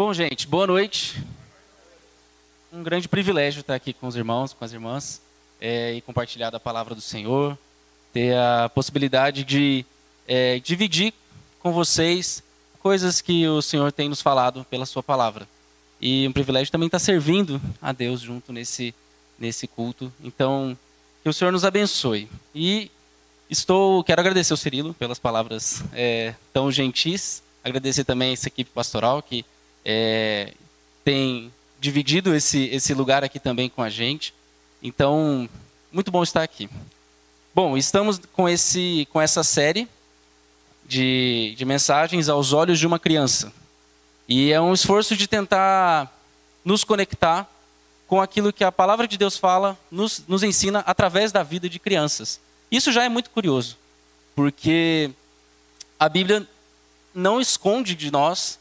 Bom, 0.00 0.14
gente, 0.14 0.46
boa 0.46 0.66
noite. 0.66 1.22
Um 2.72 2.82
grande 2.82 3.06
privilégio 3.06 3.60
estar 3.60 3.74
aqui 3.74 3.92
com 3.92 4.06
os 4.06 4.16
irmãos, 4.16 4.54
com 4.54 4.64
as 4.64 4.72
irmãs, 4.72 5.20
é, 5.60 5.92
e 5.92 6.00
compartilhar 6.00 6.48
da 6.48 6.58
palavra 6.58 6.94
do 6.94 7.02
Senhor, 7.02 7.58
ter 8.10 8.34
a 8.34 8.70
possibilidade 8.70 9.44
de 9.44 9.84
é, 10.26 10.58
dividir 10.58 11.12
com 11.58 11.70
vocês 11.70 12.42
coisas 12.82 13.20
que 13.20 13.46
o 13.46 13.60
Senhor 13.60 13.92
tem 13.92 14.08
nos 14.08 14.22
falado 14.22 14.64
pela 14.70 14.86
Sua 14.86 15.02
palavra. 15.02 15.46
E 16.00 16.26
um 16.26 16.32
privilégio 16.32 16.72
também 16.72 16.86
estar 16.86 16.98
servindo 16.98 17.60
a 17.82 17.92
Deus 17.92 18.22
junto 18.22 18.54
nesse, 18.54 18.94
nesse 19.38 19.66
culto. 19.66 20.10
Então, 20.24 20.78
que 21.22 21.28
o 21.28 21.32
Senhor 21.34 21.52
nos 21.52 21.66
abençoe. 21.66 22.26
E 22.54 22.90
estou, 23.50 24.02
quero 24.02 24.22
agradecer 24.22 24.54
ao 24.54 24.56
Cirilo 24.56 24.94
pelas 24.94 25.18
palavras 25.18 25.84
é, 25.92 26.34
tão 26.54 26.72
gentis. 26.72 27.42
Agradecer 27.62 28.04
também 28.04 28.30
a 28.30 28.32
essa 28.32 28.48
equipe 28.48 28.70
pastoral 28.70 29.22
que 29.22 29.44
é, 29.84 30.54
tem 31.04 31.52
dividido 31.80 32.34
esse, 32.34 32.64
esse 32.66 32.92
lugar 32.94 33.24
aqui 33.24 33.40
também 33.40 33.68
com 33.68 33.82
a 33.82 33.88
gente. 33.88 34.34
Então, 34.82 35.48
muito 35.90 36.10
bom 36.10 36.22
estar 36.22 36.42
aqui. 36.42 36.68
Bom, 37.54 37.76
estamos 37.76 38.20
com, 38.32 38.48
esse, 38.48 39.08
com 39.12 39.20
essa 39.20 39.42
série 39.42 39.88
de, 40.86 41.54
de 41.56 41.64
mensagens 41.64 42.28
aos 42.28 42.52
olhos 42.52 42.78
de 42.78 42.86
uma 42.86 42.98
criança. 42.98 43.52
E 44.28 44.52
é 44.52 44.60
um 44.60 44.72
esforço 44.72 45.16
de 45.16 45.26
tentar 45.26 46.16
nos 46.64 46.84
conectar 46.84 47.50
com 48.06 48.20
aquilo 48.20 48.52
que 48.52 48.62
a 48.62 48.70
palavra 48.70 49.08
de 49.08 49.16
Deus 49.16 49.36
fala, 49.36 49.76
nos, 49.90 50.22
nos 50.28 50.42
ensina 50.42 50.80
através 50.80 51.32
da 51.32 51.42
vida 51.42 51.68
de 51.68 51.78
crianças. 51.78 52.40
Isso 52.70 52.92
já 52.92 53.02
é 53.02 53.08
muito 53.08 53.30
curioso, 53.30 53.76
porque 54.34 55.10
a 55.98 56.08
Bíblia 56.08 56.46
não 57.12 57.40
esconde 57.40 57.96
de 57.96 58.10
nós 58.10 58.59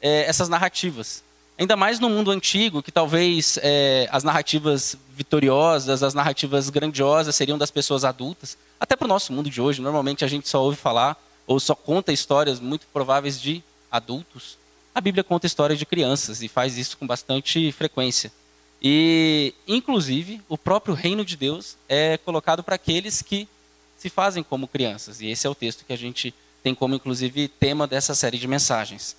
é, 0.00 0.24
essas 0.26 0.48
narrativas. 0.48 1.22
Ainda 1.58 1.76
mais 1.76 1.98
no 1.98 2.08
mundo 2.08 2.30
antigo, 2.30 2.82
que 2.82 2.92
talvez 2.92 3.58
é, 3.62 4.08
as 4.12 4.22
narrativas 4.22 4.96
vitoriosas, 5.10 6.04
as 6.04 6.14
narrativas 6.14 6.70
grandiosas 6.70 7.34
seriam 7.34 7.58
das 7.58 7.70
pessoas 7.70 8.04
adultas. 8.04 8.56
Até 8.78 8.94
para 8.94 9.06
o 9.06 9.08
nosso 9.08 9.32
mundo 9.32 9.50
de 9.50 9.60
hoje, 9.60 9.82
normalmente 9.82 10.24
a 10.24 10.28
gente 10.28 10.48
só 10.48 10.62
ouve 10.62 10.76
falar 10.76 11.20
ou 11.48 11.58
só 11.58 11.74
conta 11.74 12.12
histórias 12.12 12.60
muito 12.60 12.86
prováveis 12.92 13.40
de 13.40 13.62
adultos. 13.90 14.56
A 14.94 15.00
Bíblia 15.00 15.24
conta 15.24 15.46
histórias 15.46 15.78
de 15.78 15.86
crianças 15.86 16.42
e 16.42 16.48
faz 16.48 16.78
isso 16.78 16.96
com 16.96 17.06
bastante 17.06 17.72
frequência. 17.72 18.30
E, 18.80 19.52
inclusive, 19.66 20.40
o 20.48 20.56
próprio 20.56 20.94
reino 20.94 21.24
de 21.24 21.36
Deus 21.36 21.76
é 21.88 22.16
colocado 22.18 22.62
para 22.62 22.76
aqueles 22.76 23.20
que 23.20 23.48
se 23.96 24.08
fazem 24.08 24.44
como 24.44 24.68
crianças. 24.68 25.20
E 25.20 25.26
esse 25.26 25.46
é 25.46 25.50
o 25.50 25.54
texto 25.54 25.84
que 25.84 25.92
a 25.92 25.98
gente 25.98 26.32
tem 26.62 26.74
como, 26.74 26.94
inclusive, 26.94 27.48
tema 27.48 27.86
dessa 27.86 28.14
série 28.14 28.38
de 28.38 28.46
mensagens. 28.46 29.16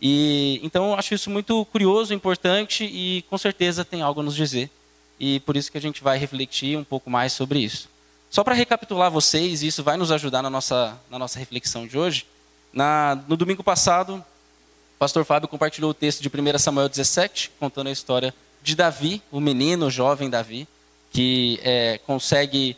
E 0.00 0.60
então 0.62 0.90
eu 0.90 0.94
acho 0.94 1.14
isso 1.14 1.28
muito 1.28 1.64
curioso, 1.66 2.14
importante 2.14 2.84
e 2.84 3.22
com 3.28 3.36
certeza 3.36 3.84
tem 3.84 4.02
algo 4.02 4.20
a 4.20 4.22
nos 4.22 4.36
dizer. 4.36 4.70
E 5.18 5.40
por 5.40 5.56
isso 5.56 5.70
que 5.72 5.78
a 5.78 5.80
gente 5.80 6.02
vai 6.02 6.18
refletir 6.18 6.76
um 6.76 6.84
pouco 6.84 7.10
mais 7.10 7.32
sobre 7.32 7.58
isso. 7.58 7.88
Só 8.30 8.44
para 8.44 8.54
recapitular 8.54 9.10
vocês, 9.10 9.62
isso 9.62 9.82
vai 9.82 9.96
nos 9.96 10.12
ajudar 10.12 10.42
na 10.42 10.50
nossa, 10.50 10.98
na 11.10 11.18
nossa 11.18 11.38
reflexão 11.38 11.86
de 11.86 11.98
hoje. 11.98 12.26
Na, 12.72 13.18
no 13.26 13.36
domingo 13.36 13.64
passado, 13.64 14.16
o 14.16 14.98
pastor 14.98 15.24
Fábio 15.24 15.48
compartilhou 15.48 15.90
o 15.90 15.94
texto 15.94 16.20
de 16.20 16.28
1 16.28 16.58
Samuel 16.58 16.88
17, 16.88 17.50
contando 17.58 17.88
a 17.88 17.92
história 17.92 18.34
de 18.62 18.76
Davi, 18.76 19.22
o 19.32 19.40
menino, 19.40 19.86
o 19.86 19.90
jovem 19.90 20.28
Davi, 20.28 20.68
que 21.10 21.58
é, 21.62 21.98
consegue 22.06 22.76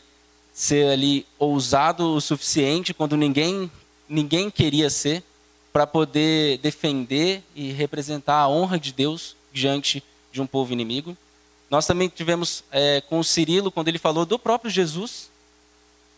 ser 0.53 0.93
ali 0.93 1.27
ousado 1.39 2.15
o 2.15 2.21
suficiente 2.21 2.95
quando 2.95 3.17
ninguém, 3.17 3.71
ninguém 4.09 4.51
queria 4.51 4.89
ser 4.89 5.23
para 5.73 5.87
poder 5.87 6.59
defender 6.59 7.43
e 7.55 7.71
representar 7.71 8.37
a 8.37 8.49
honra 8.49 8.79
de 8.79 8.93
Deus 8.93 9.37
diante 9.53 10.03
de 10.33 10.41
um 10.41 10.47
povo 10.47 10.73
inimigo. 10.73 11.17
Nós 11.69 11.87
também 11.87 12.09
tivemos 12.09 12.65
é, 12.73 13.01
com 13.03 13.21
o 13.21 13.25
Cirilo, 13.25 13.71
quando 13.71 13.89
ele 13.89 13.99
falou 13.99 14.27
do 14.27 14.39
próprio 14.39 14.71
Jesus, 14.71 15.31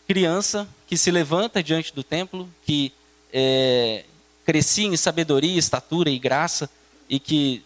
criança 0.06 0.66
que 0.86 0.96
se 0.96 1.10
levanta 1.10 1.62
diante 1.62 1.94
do 1.94 2.02
templo, 2.02 2.48
que 2.64 2.92
é, 3.32 4.04
crescia 4.44 4.86
em 4.86 4.96
sabedoria, 4.96 5.58
estatura 5.58 6.08
e 6.10 6.18
graça, 6.18 6.70
e 7.08 7.20
que 7.20 7.62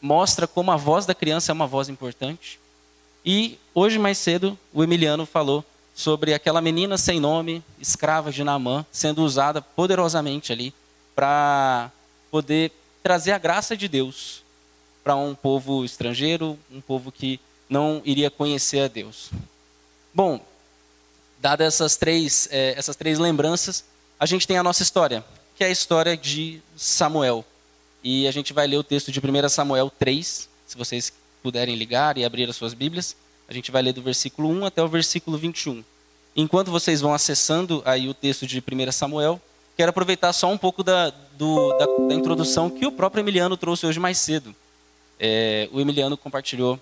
mostra 0.00 0.46
como 0.46 0.72
a 0.72 0.76
voz 0.76 1.06
da 1.06 1.14
criança 1.14 1.52
é 1.52 1.54
uma 1.54 1.66
voz 1.66 1.88
importante. 1.88 2.58
E 3.24 3.58
hoje, 3.74 3.98
mais 3.98 4.18
cedo, 4.18 4.58
o 4.72 4.82
Emiliano 4.82 5.24
falou 5.24 5.64
sobre 5.94 6.34
aquela 6.34 6.60
menina 6.60 6.96
sem 6.96 7.20
nome, 7.20 7.62
escrava 7.80 8.32
de 8.32 8.42
Naamã, 8.42 8.84
sendo 8.90 9.22
usada 9.22 9.60
poderosamente 9.60 10.52
ali 10.52 10.72
para 11.18 11.90
poder 12.30 12.70
trazer 13.02 13.32
a 13.32 13.38
graça 13.38 13.76
de 13.76 13.88
Deus 13.88 14.40
para 15.02 15.16
um 15.16 15.34
povo 15.34 15.84
estrangeiro, 15.84 16.56
um 16.70 16.80
povo 16.80 17.10
que 17.10 17.40
não 17.68 18.00
iria 18.04 18.30
conhecer 18.30 18.82
a 18.82 18.86
Deus. 18.86 19.30
Bom, 20.14 20.40
dadas 21.40 21.74
essas 21.74 21.96
três, 21.96 22.48
é, 22.52 22.72
essas 22.76 22.94
três 22.94 23.18
lembranças, 23.18 23.84
a 24.16 24.26
gente 24.26 24.46
tem 24.46 24.58
a 24.58 24.62
nossa 24.62 24.84
história, 24.84 25.24
que 25.56 25.64
é 25.64 25.66
a 25.66 25.70
história 25.70 26.16
de 26.16 26.62
Samuel. 26.76 27.44
E 28.04 28.28
a 28.28 28.30
gente 28.30 28.52
vai 28.52 28.68
ler 28.68 28.76
o 28.76 28.84
texto 28.84 29.10
de 29.10 29.18
1 29.18 29.48
Samuel 29.48 29.90
3, 29.90 30.48
se 30.68 30.78
vocês 30.78 31.12
puderem 31.42 31.74
ligar 31.74 32.16
e 32.16 32.24
abrir 32.24 32.48
as 32.48 32.54
suas 32.54 32.74
Bíblias. 32.74 33.16
A 33.48 33.52
gente 33.52 33.72
vai 33.72 33.82
ler 33.82 33.92
do 33.92 34.02
versículo 34.02 34.48
1 34.50 34.66
até 34.66 34.80
o 34.84 34.86
versículo 34.86 35.36
21. 35.36 35.82
Enquanto 36.36 36.70
vocês 36.70 37.00
vão 37.00 37.12
acessando 37.12 37.82
aí 37.84 38.08
o 38.08 38.14
texto 38.14 38.46
de 38.46 38.60
1 38.60 38.92
Samuel, 38.92 39.42
quero 39.78 39.90
aproveitar 39.90 40.32
só 40.32 40.50
um 40.50 40.58
pouco 40.58 40.82
da, 40.82 41.12
do, 41.38 41.72
da, 41.78 41.86
da 42.08 42.14
introdução 42.14 42.68
que 42.68 42.84
o 42.84 42.90
próprio 42.90 43.22
Emiliano 43.22 43.56
trouxe 43.56 43.86
hoje 43.86 44.00
mais 44.00 44.18
cedo. 44.18 44.52
É, 45.20 45.68
o 45.70 45.80
Emiliano 45.80 46.16
compartilhou 46.16 46.80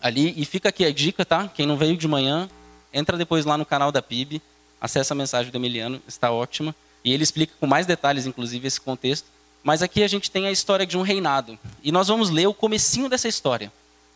ali, 0.00 0.34
e 0.36 0.44
fica 0.44 0.68
aqui 0.68 0.84
a 0.84 0.92
dica, 0.92 1.24
tá? 1.24 1.46
Quem 1.46 1.64
não 1.64 1.76
veio 1.76 1.96
de 1.96 2.08
manhã, 2.08 2.50
entra 2.92 3.16
depois 3.16 3.44
lá 3.44 3.56
no 3.56 3.64
canal 3.64 3.92
da 3.92 4.02
PIB, 4.02 4.42
acessa 4.80 5.14
a 5.14 5.16
mensagem 5.16 5.52
do 5.52 5.56
Emiliano, 5.58 6.02
está 6.08 6.32
ótima. 6.32 6.74
E 7.04 7.12
ele 7.14 7.22
explica 7.22 7.54
com 7.60 7.68
mais 7.68 7.86
detalhes, 7.86 8.26
inclusive, 8.26 8.66
esse 8.66 8.80
contexto. 8.80 9.28
Mas 9.62 9.80
aqui 9.80 10.02
a 10.02 10.08
gente 10.08 10.28
tem 10.28 10.48
a 10.48 10.50
história 10.50 10.84
de 10.84 10.98
um 10.98 11.02
reinado. 11.02 11.56
E 11.84 11.92
nós 11.92 12.08
vamos 12.08 12.30
ler 12.30 12.48
o 12.48 12.54
comecinho 12.54 13.08
dessa 13.08 13.28
história. 13.28 13.72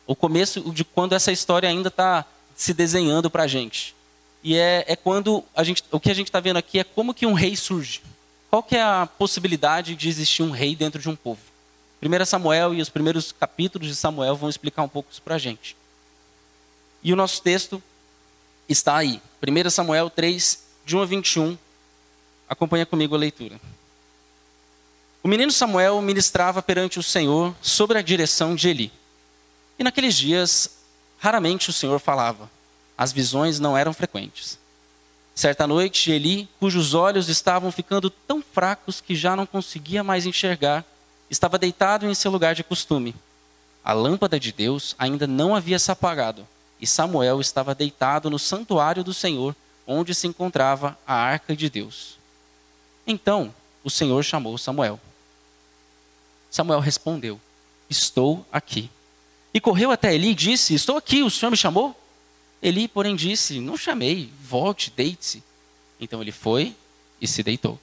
O 0.08 0.16
começo 0.16 0.60
de 0.72 0.84
quando 0.84 1.12
essa 1.12 1.30
história 1.30 1.68
ainda 1.68 1.86
está 1.86 2.24
se 2.56 2.74
desenhando 2.74 3.30
para 3.30 3.44
a 3.44 3.46
gente. 3.46 3.94
E 4.42 4.56
é, 4.56 4.84
é 4.88 4.96
quando 4.96 5.44
a 5.54 5.62
gente, 5.62 5.84
o 5.90 6.00
que 6.00 6.10
a 6.10 6.14
gente 6.14 6.28
está 6.28 6.40
vendo 6.40 6.56
aqui 6.56 6.78
é 6.78 6.84
como 6.84 7.14
que 7.14 7.26
um 7.26 7.32
rei 7.32 7.54
surge. 7.54 8.02
Qual 8.50 8.62
que 8.62 8.76
é 8.76 8.82
a 8.82 9.06
possibilidade 9.06 9.94
de 9.94 10.08
existir 10.08 10.42
um 10.42 10.50
rei 10.50 10.74
dentro 10.74 11.00
de 11.00 11.08
um 11.08 11.16
povo? 11.16 11.40
1 12.02 12.24
Samuel 12.24 12.74
e 12.74 12.82
os 12.82 12.88
primeiros 12.88 13.30
capítulos 13.30 13.86
de 13.86 13.94
Samuel 13.94 14.34
vão 14.34 14.50
explicar 14.50 14.82
um 14.82 14.88
pouco 14.88 15.10
isso 15.12 15.22
para 15.22 15.36
a 15.36 15.38
gente. 15.38 15.76
E 17.02 17.12
o 17.12 17.16
nosso 17.16 17.40
texto 17.40 17.80
está 18.68 18.96
aí. 18.96 19.22
1 19.40 19.70
Samuel 19.70 20.10
3, 20.10 20.64
de 20.84 20.96
1 20.96 21.00
a 21.00 21.06
21. 21.06 21.56
Acompanha 22.48 22.84
comigo 22.84 23.14
a 23.14 23.18
leitura. 23.18 23.60
O 25.22 25.28
menino 25.28 25.52
Samuel 25.52 26.02
ministrava 26.02 26.60
perante 26.60 26.98
o 26.98 27.02
Senhor 27.02 27.54
sobre 27.62 27.96
a 27.96 28.02
direção 28.02 28.56
de 28.56 28.68
Eli. 28.68 28.92
E 29.78 29.84
naqueles 29.84 30.16
dias, 30.16 30.78
raramente 31.18 31.70
o 31.70 31.72
Senhor 31.72 32.00
falava 32.00 32.50
as 33.02 33.12
visões 33.12 33.58
não 33.58 33.76
eram 33.76 33.92
frequentes. 33.92 34.56
Certa 35.34 35.66
noite, 35.66 36.12
Eli, 36.12 36.48
cujos 36.60 36.94
olhos 36.94 37.28
estavam 37.28 37.72
ficando 37.72 38.08
tão 38.08 38.40
fracos 38.40 39.00
que 39.00 39.16
já 39.16 39.34
não 39.34 39.44
conseguia 39.44 40.04
mais 40.04 40.24
enxergar, 40.24 40.84
estava 41.28 41.58
deitado 41.58 42.06
em 42.06 42.14
seu 42.14 42.30
lugar 42.30 42.54
de 42.54 42.62
costume. 42.62 43.12
A 43.84 43.92
lâmpada 43.92 44.38
de 44.38 44.52
Deus 44.52 44.94
ainda 44.96 45.26
não 45.26 45.52
havia 45.52 45.80
se 45.80 45.90
apagado, 45.90 46.46
e 46.80 46.86
Samuel 46.86 47.40
estava 47.40 47.74
deitado 47.74 48.30
no 48.30 48.38
santuário 48.38 49.02
do 49.02 49.12
Senhor, 49.12 49.56
onde 49.84 50.14
se 50.14 50.28
encontrava 50.28 50.96
a 51.04 51.14
arca 51.14 51.56
de 51.56 51.68
Deus. 51.68 52.16
Então 53.04 53.52
o 53.82 53.90
Senhor 53.90 54.22
chamou 54.22 54.56
Samuel. 54.56 55.00
Samuel 56.52 56.78
respondeu: 56.78 57.40
Estou 57.90 58.46
aqui. 58.52 58.88
E 59.52 59.60
correu 59.60 59.90
até 59.90 60.14
Eli 60.14 60.28
e 60.28 60.34
disse: 60.36 60.72
Estou 60.72 60.96
aqui, 60.96 61.24
o 61.24 61.30
Senhor 61.30 61.50
me 61.50 61.56
chamou? 61.56 61.96
Eli, 62.62 62.86
porém, 62.86 63.16
disse: 63.16 63.58
Não 63.60 63.76
chamei, 63.76 64.30
volte, 64.40 64.92
deite-se. 64.94 65.42
Então 66.00 66.22
ele 66.22 66.30
foi 66.30 66.74
e 67.20 67.26
se 67.26 67.42
deitou. 67.42 67.78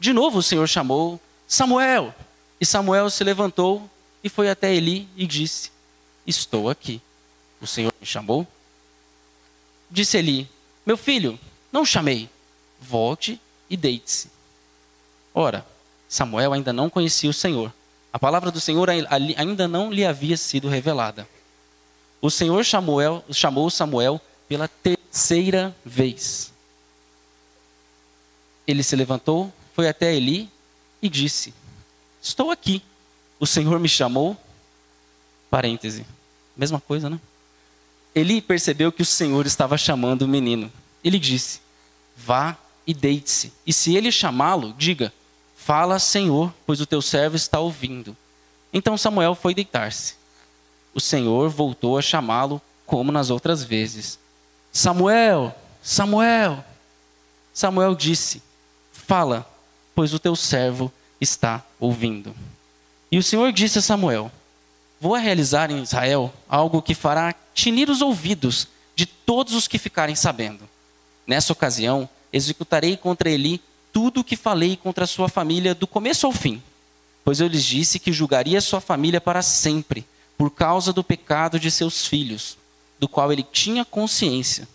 De 0.00 0.12
novo 0.12 0.38
o 0.38 0.42
Senhor 0.42 0.66
chamou 0.66 1.20
Samuel. 1.46 2.14
E 2.60 2.64
Samuel 2.64 3.10
se 3.10 3.22
levantou 3.22 3.88
e 4.24 4.28
foi 4.28 4.48
até 4.48 4.74
Eli 4.74 5.08
e 5.16 5.26
disse: 5.26 5.70
Estou 6.26 6.70
aqui. 6.70 7.02
O 7.60 7.66
Senhor 7.66 7.92
me 8.00 8.06
chamou? 8.06 8.46
Disse 9.90 10.16
Eli: 10.16 10.48
Meu 10.86 10.96
filho, 10.96 11.38
não 11.70 11.84
chamei. 11.84 12.30
Volte 12.80 13.38
e 13.68 13.76
deite-se. 13.76 14.30
Ora, 15.34 15.66
Samuel 16.08 16.52
ainda 16.52 16.72
não 16.72 16.90
conhecia 16.90 17.30
o 17.30 17.34
Senhor. 17.34 17.72
A 18.12 18.18
palavra 18.18 18.50
do 18.50 18.60
Senhor 18.60 18.88
ainda 18.90 19.68
não 19.68 19.90
lhe 19.90 20.04
havia 20.04 20.36
sido 20.36 20.68
revelada 20.68 21.26
o 22.22 22.30
Senhor 22.30 22.64
Samuel, 22.64 23.24
chamou 23.32 23.68
Samuel 23.68 24.20
pela 24.48 24.68
terceira 24.68 25.74
vez. 25.84 26.52
Ele 28.64 28.84
se 28.84 28.94
levantou, 28.94 29.52
foi 29.74 29.88
até 29.88 30.14
Eli 30.14 30.48
e 31.02 31.08
disse: 31.08 31.52
Estou 32.22 32.52
aqui. 32.52 32.80
o 33.40 33.46
Senhor 33.46 33.80
me 33.80 33.88
chamou? 33.88 34.36
Parêntese. 35.50 36.06
Mesma 36.56 36.80
coisa, 36.80 37.10
né? 37.10 37.18
Eli 38.14 38.40
percebeu 38.40 38.92
que 38.92 39.02
o 39.02 39.06
Senhor 39.06 39.44
estava 39.44 39.76
chamando 39.76 40.22
o 40.22 40.28
menino. 40.28 40.70
Ele 41.02 41.18
disse: 41.18 41.60
Vá 42.16 42.56
e 42.86 42.94
deite-se. 42.94 43.52
E 43.66 43.72
se 43.72 43.96
ele 43.96 44.12
chamá-lo, 44.12 44.72
diga: 44.74 45.12
Fala, 45.56 45.98
Senhor, 45.98 46.54
pois 46.64 46.80
o 46.80 46.86
teu 46.86 47.02
servo 47.02 47.34
está 47.34 47.58
ouvindo. 47.58 48.16
Então 48.72 48.96
Samuel 48.96 49.34
foi 49.34 49.54
deitar-se. 49.54 50.21
O 50.94 51.00
Senhor 51.00 51.48
voltou 51.48 51.96
a 51.96 52.02
chamá-lo 52.02 52.60
como 52.86 53.10
nas 53.10 53.30
outras 53.30 53.64
vezes. 53.64 54.18
Samuel, 54.72 55.54
Samuel. 55.82 56.64
Samuel 57.52 57.94
disse: 57.94 58.42
Fala, 58.92 59.46
pois 59.94 60.14
o 60.14 60.18
teu 60.18 60.36
servo 60.36 60.92
está 61.20 61.62
ouvindo. 61.78 62.34
E 63.10 63.18
o 63.18 63.22
Senhor 63.22 63.52
disse 63.52 63.78
a 63.78 63.82
Samuel: 63.82 64.30
Vou 65.00 65.14
realizar 65.14 65.70
em 65.70 65.82
Israel 65.82 66.32
algo 66.48 66.82
que 66.82 66.94
fará 66.94 67.34
tinir 67.54 67.90
os 67.90 68.00
ouvidos 68.00 68.68
de 68.94 69.06
todos 69.06 69.54
os 69.54 69.66
que 69.66 69.78
ficarem 69.78 70.14
sabendo. 70.14 70.68
Nessa 71.26 71.52
ocasião, 71.52 72.08
executarei 72.32 72.96
contra 72.96 73.30
Eli 73.30 73.60
tudo 73.92 74.20
o 74.20 74.24
que 74.24 74.36
falei 74.36 74.76
contra 74.76 75.06
sua 75.06 75.28
família 75.28 75.74
do 75.74 75.86
começo 75.86 76.26
ao 76.26 76.32
fim, 76.32 76.62
pois 77.24 77.40
eu 77.40 77.46
lhes 77.46 77.64
disse 77.64 77.98
que 77.98 78.12
julgaria 78.12 78.60
sua 78.60 78.80
família 78.80 79.20
para 79.20 79.42
sempre, 79.42 80.06
por 80.36 80.50
causa 80.50 80.92
do 80.92 81.04
pecado 81.04 81.58
de 81.58 81.70
seus 81.70 82.06
filhos, 82.06 82.56
do 82.98 83.08
qual 83.08 83.32
ele 83.32 83.42
tinha 83.42 83.84
consciência. 83.84 84.68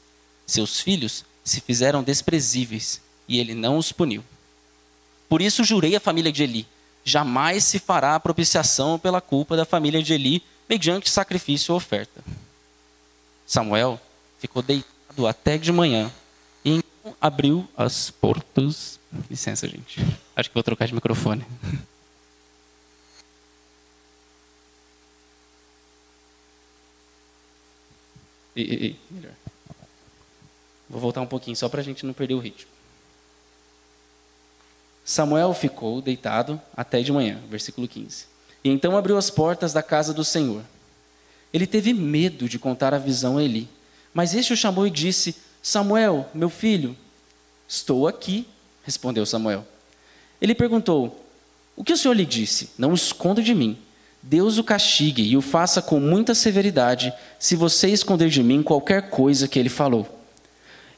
Seus 0.46 0.80
filhos 0.80 1.26
se 1.44 1.62
fizeram 1.62 2.04
desprezíveis 2.04 3.02
e 3.28 3.40
ele 3.40 3.54
não 3.54 3.78
os 3.78 3.92
puniu. 3.92 4.24
Por 5.30 5.42
isso 5.42 5.64
jurei 5.64 5.96
à 5.96 6.00
família 6.00 6.32
de 6.32 6.44
Eli: 6.44 6.68
jamais 7.04 7.64
se 7.64 7.80
fará 7.80 8.20
propiciação 8.20 8.98
pela 8.98 9.22
culpa 9.22 9.56
da 9.56 9.66
família 9.66 10.02
de 10.02 10.14
Eli 10.14 10.44
mediante 10.70 11.10
sacrifício 11.10 11.74
ou 11.74 11.78
oferta. 11.78 12.24
Samuel 13.46 14.00
ficou 14.40 14.62
deitado 14.62 15.26
até 15.28 15.58
de 15.58 15.72
manhã 15.72 16.12
e 16.64 16.76
então 16.76 17.16
abriu 17.20 17.68
as 17.78 18.12
portas. 18.12 19.00
Licença, 19.30 19.68
gente. 19.68 20.06
Acho 20.36 20.50
que 20.50 20.54
vou 20.54 20.64
trocar 20.64 20.86
de 20.86 20.94
microfone. 20.94 21.46
Melhor. 29.12 29.34
Vou 30.90 31.02
voltar 31.02 31.22
um 31.22 31.28
pouquinho 31.28 31.56
só 31.56 31.68
para 31.68 31.82
a 31.82 31.84
gente 31.84 32.06
não 32.06 32.14
perder 32.14 32.34
o 32.34 32.40
ritmo. 32.40 32.70
Samuel 35.04 35.54
ficou 35.54 36.02
deitado 36.02 36.60
até 36.76 37.02
de 37.02 37.12
manhã, 37.12 37.42
versículo 37.50 37.88
15. 37.88 38.26
E 38.64 38.70
então 38.70 38.98
abriu 38.98 39.18
as 39.18 39.30
portas 39.30 39.72
da 39.74 39.82
casa 39.82 40.14
do 40.14 40.24
Senhor. 40.24 40.64
Ele 41.54 41.66
teve 41.66 41.94
medo 41.94 42.50
de 42.50 42.60
contar 42.60 42.94
a 42.94 42.98
visão 42.98 43.38
a 43.38 43.44
Eli. 43.44 43.70
Mas 44.14 44.34
este 44.34 44.54
o 44.54 44.58
chamou 44.58 44.86
e 44.86 44.92
disse: 44.92 45.36
Samuel, 45.62 46.30
meu 46.34 46.50
filho. 46.50 46.96
Estou 47.68 48.08
aqui, 48.08 48.48
respondeu 48.84 49.26
Samuel. 49.26 49.66
Ele 50.42 50.56
perguntou: 50.56 51.26
O 51.76 51.84
que 51.84 51.94
o 51.94 51.98
senhor 51.98 52.14
lhe 52.14 52.26
disse? 52.26 52.70
Não 52.78 52.94
esconda 52.94 53.42
de 53.42 53.54
mim. 53.54 53.78
Deus 54.22 54.58
o 54.58 54.64
castigue 54.64 55.24
e 55.24 55.38
o 55.38 55.42
faça 55.42 55.82
com 55.82 56.00
muita 56.00 56.36
severidade, 56.36 57.14
se 57.40 57.56
você 57.56 57.88
esconder 57.88 58.30
de 58.30 58.44
mim 58.44 58.62
qualquer 58.62 59.10
coisa 59.10 59.48
que 59.48 59.58
ele 59.58 59.70
falou. 59.70 60.08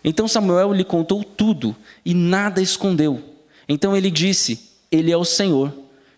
Então 0.04 0.28
Samuel 0.28 0.74
lhe 0.74 0.84
contou 0.84 1.24
tudo 1.24 1.76
e 2.06 2.14
nada 2.14 2.62
escondeu. 2.62 3.22
Então 3.68 3.96
ele 3.96 4.10
disse: 4.10 4.72
Ele 4.92 5.12
é 5.12 5.18
o 5.18 5.26
Senhor, 5.26 5.74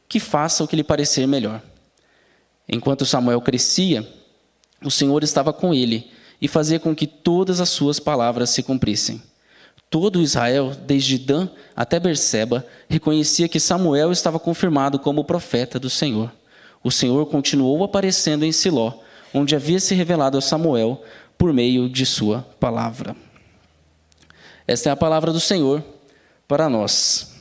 que 0.08 0.20
faça 0.20 0.64
o 0.64 0.68
que 0.68 0.76
lhe 0.76 0.84
parecer 0.84 1.28
melhor. 1.28 1.62
Enquanto 2.68 3.06
Samuel 3.06 3.42
crescia, 3.42 4.08
o 4.84 4.92
Senhor 4.92 5.24
estava 5.24 5.52
com 5.52 5.74
ele 5.74 6.10
e 6.42 6.48
fazia 6.48 6.80
com 6.80 6.96
que 6.96 7.06
todas 7.06 7.60
as 7.60 7.70
suas 7.70 8.00
palavras 8.00 8.50
se 8.50 8.64
cumprissem. 8.64 9.22
Todo 9.90 10.22
Israel, 10.22 10.74
desde 10.88 11.18
Dan 11.18 11.50
até 11.76 12.00
Berseba, 12.00 12.66
reconhecia 12.88 13.50
que 13.50 13.60
Samuel 13.60 14.12
estava 14.12 14.40
confirmado 14.40 14.98
como 14.98 15.26
profeta 15.26 15.78
do 15.78 15.90
Senhor. 15.90 16.32
O 16.84 16.92
Senhor 16.92 17.26
continuou 17.28 17.84
aparecendo 17.84 18.44
em 18.44 18.52
Siló, 18.52 18.94
onde 19.34 19.56
havia 19.56 19.80
se 19.80 19.94
revelado 19.94 20.38
a 20.38 20.42
Samuel 20.42 21.04
por 21.38 21.54
meio 21.54 21.90
de 21.90 22.06
sua 22.06 22.42
palavra. 22.60 23.16
Esta 24.68 24.90
é 24.90 24.92
a 24.92 24.96
palavra 24.96 25.32
do 25.32 25.40
Senhor 25.40 25.84
para 26.48 26.70
nós. 26.70 27.32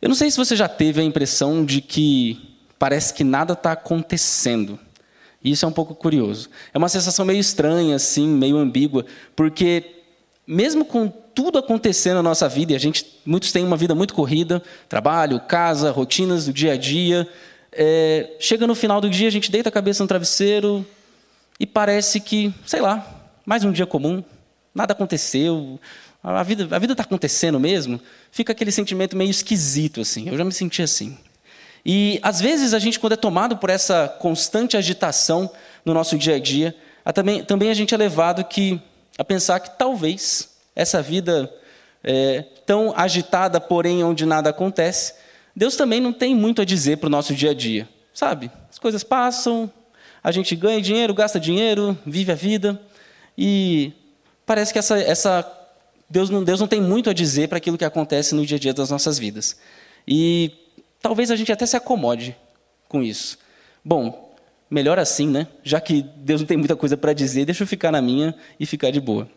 Eu 0.00 0.08
não 0.08 0.16
sei 0.16 0.30
se 0.30 0.36
você 0.36 0.56
já 0.56 0.68
teve 0.68 1.00
a 1.00 1.04
impressão 1.04 1.64
de 1.64 1.80
que 1.80 2.58
parece 2.78 3.14
que 3.14 3.22
nada 3.22 3.52
está 3.52 3.72
acontecendo. 3.72 4.78
Isso 5.44 5.64
é 5.64 5.68
um 5.68 5.72
pouco 5.72 5.94
curioso. 5.94 6.50
É 6.74 6.78
uma 6.78 6.88
sensação 6.88 7.24
meio 7.24 7.38
estranha, 7.38 7.96
assim, 7.96 8.26
meio 8.26 8.56
ambígua, 8.56 9.06
porque 9.36 10.01
mesmo 10.52 10.84
com 10.84 11.08
tudo 11.08 11.58
acontecendo 11.58 12.16
na 12.16 12.22
nossa 12.22 12.48
vida, 12.48 12.72
e 12.72 12.76
a 12.76 12.78
gente, 12.78 13.06
muitos 13.24 13.50
têm 13.52 13.64
uma 13.64 13.76
vida 13.76 13.94
muito 13.94 14.12
corrida, 14.12 14.62
trabalho, 14.88 15.40
casa, 15.40 15.90
rotinas 15.90 16.44
do 16.46 16.52
dia 16.52 16.72
a 16.72 16.76
dia, 16.76 17.26
é, 17.72 18.30
chega 18.38 18.66
no 18.66 18.74
final 18.74 19.00
do 19.00 19.08
dia, 19.08 19.28
a 19.28 19.30
gente 19.30 19.50
deita 19.50 19.70
a 19.70 19.72
cabeça 19.72 20.04
no 20.04 20.08
travesseiro 20.08 20.86
e 21.58 21.66
parece 21.66 22.20
que, 22.20 22.52
sei 22.66 22.80
lá, 22.80 23.06
mais 23.46 23.64
um 23.64 23.72
dia 23.72 23.86
comum, 23.86 24.22
nada 24.74 24.92
aconteceu, 24.92 25.80
a 26.22 26.42
vida 26.42 26.68
a 26.70 26.78
vida 26.78 26.92
está 26.92 27.02
acontecendo 27.02 27.58
mesmo, 27.58 27.98
fica 28.30 28.52
aquele 28.52 28.70
sentimento 28.70 29.16
meio 29.16 29.30
esquisito 29.30 30.02
assim. 30.02 30.28
Eu 30.28 30.36
já 30.36 30.44
me 30.44 30.52
senti 30.52 30.82
assim. 30.82 31.16
E 31.84 32.20
às 32.22 32.40
vezes 32.40 32.74
a 32.74 32.78
gente, 32.78 33.00
quando 33.00 33.14
é 33.14 33.16
tomado 33.16 33.56
por 33.56 33.70
essa 33.70 34.06
constante 34.20 34.76
agitação 34.76 35.50
no 35.84 35.92
nosso 35.92 36.16
dia 36.16 36.36
a 36.36 36.38
dia, 36.38 36.76
a 37.04 37.12
também, 37.12 37.42
também 37.42 37.70
a 37.70 37.74
gente 37.74 37.92
é 37.92 37.96
levado 37.96 38.44
que, 38.44 38.80
a 39.18 39.24
pensar 39.24 39.60
que 39.60 39.78
talvez 39.78 40.50
essa 40.74 41.02
vida 41.02 41.52
é, 42.02 42.42
tão 42.66 42.92
agitada, 42.96 43.60
porém 43.60 44.02
onde 44.02 44.24
nada 44.24 44.50
acontece, 44.50 45.14
Deus 45.54 45.76
também 45.76 46.00
não 46.00 46.12
tem 46.12 46.34
muito 46.34 46.62
a 46.62 46.64
dizer 46.64 46.98
para 46.98 47.06
o 47.06 47.10
nosso 47.10 47.34
dia 47.34 47.50
a 47.50 47.54
dia. 47.54 47.88
Sabe? 48.14 48.50
As 48.70 48.78
coisas 48.78 49.02
passam, 49.02 49.70
a 50.22 50.30
gente 50.30 50.54
ganha 50.54 50.80
dinheiro, 50.80 51.14
gasta 51.14 51.40
dinheiro, 51.40 51.96
vive 52.06 52.32
a 52.32 52.34
vida, 52.34 52.80
e 53.36 53.92
parece 54.44 54.72
que 54.72 54.78
essa, 54.78 54.98
essa 54.98 55.58
Deus, 56.08 56.28
não, 56.28 56.44
Deus 56.44 56.60
não 56.60 56.68
tem 56.68 56.80
muito 56.80 57.08
a 57.08 57.12
dizer 57.12 57.48
para 57.48 57.58
aquilo 57.58 57.78
que 57.78 57.84
acontece 57.84 58.34
no 58.34 58.44
dia 58.44 58.56
a 58.56 58.60
dia 58.60 58.74
das 58.74 58.90
nossas 58.90 59.18
vidas. 59.18 59.58
E 60.06 60.52
talvez 61.00 61.30
a 61.30 61.36
gente 61.36 61.50
até 61.50 61.64
se 61.64 61.76
acomode 61.76 62.36
com 62.86 63.02
isso. 63.02 63.38
Bom, 63.82 64.21
melhor 64.72 64.98
assim, 64.98 65.28
né? 65.28 65.46
Já 65.62 65.80
que 65.80 66.02
Deus 66.16 66.40
não 66.40 66.46
tem 66.46 66.56
muita 66.56 66.74
coisa 66.74 66.96
para 66.96 67.12
dizer, 67.12 67.44
deixa 67.44 67.62
eu 67.62 67.66
ficar 67.66 67.92
na 67.92 68.00
minha 68.00 68.34
e 68.58 68.64
ficar 68.64 68.90
de 68.90 69.00
boa. 69.00 69.28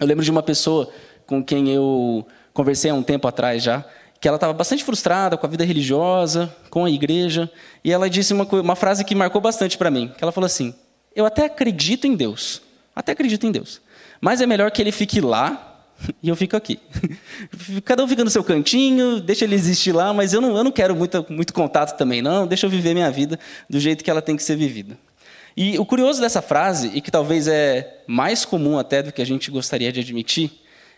Eu 0.00 0.06
lembro 0.06 0.24
de 0.24 0.30
uma 0.30 0.42
pessoa 0.42 0.90
com 1.26 1.42
quem 1.42 1.70
eu 1.70 2.26
conversei 2.52 2.90
há 2.90 2.94
um 2.94 3.02
tempo 3.02 3.28
atrás 3.28 3.62
já, 3.62 3.84
que 4.20 4.26
ela 4.26 4.36
estava 4.36 4.52
bastante 4.52 4.82
frustrada 4.82 5.36
com 5.36 5.46
a 5.46 5.48
vida 5.48 5.64
religiosa, 5.64 6.54
com 6.70 6.84
a 6.84 6.90
igreja, 6.90 7.48
e 7.84 7.92
ela 7.92 8.10
disse 8.10 8.34
uma, 8.34 8.44
uma 8.44 8.74
frase 8.74 9.04
que 9.04 9.14
marcou 9.14 9.40
bastante 9.40 9.78
para 9.78 9.92
mim, 9.92 10.12
que 10.16 10.24
ela 10.24 10.32
falou 10.32 10.46
assim: 10.46 10.74
"Eu 11.14 11.24
até 11.24 11.44
acredito 11.44 12.06
em 12.06 12.16
Deus, 12.16 12.60
até 12.96 13.12
acredito 13.12 13.46
em 13.46 13.52
Deus, 13.52 13.80
mas 14.20 14.40
é 14.40 14.46
melhor 14.46 14.72
que 14.72 14.82
ele 14.82 14.90
fique 14.90 15.20
lá 15.20 15.73
e 16.22 16.28
eu 16.28 16.36
fico 16.36 16.56
aqui. 16.56 16.78
Cada 17.84 18.04
um 18.04 18.08
fica 18.08 18.24
no 18.24 18.30
seu 18.30 18.44
cantinho, 18.44 19.20
deixa 19.20 19.44
ele 19.44 19.54
existir 19.54 19.92
lá, 19.92 20.12
mas 20.12 20.32
eu 20.32 20.40
não, 20.40 20.56
eu 20.56 20.64
não 20.64 20.72
quero 20.72 20.94
muito, 20.94 21.24
muito 21.28 21.52
contato 21.52 21.96
também, 21.96 22.22
não. 22.22 22.46
Deixa 22.46 22.66
eu 22.66 22.70
viver 22.70 22.94
minha 22.94 23.10
vida 23.10 23.38
do 23.68 23.78
jeito 23.78 24.04
que 24.04 24.10
ela 24.10 24.22
tem 24.22 24.36
que 24.36 24.42
ser 24.42 24.56
vivida. 24.56 24.98
E 25.56 25.78
o 25.78 25.86
curioso 25.86 26.20
dessa 26.20 26.42
frase, 26.42 26.90
e 26.94 27.00
que 27.00 27.10
talvez 27.10 27.46
é 27.46 28.02
mais 28.06 28.44
comum 28.44 28.78
até 28.78 29.02
do 29.02 29.12
que 29.12 29.22
a 29.22 29.26
gente 29.26 29.50
gostaria 29.50 29.92
de 29.92 30.00
admitir, 30.00 30.50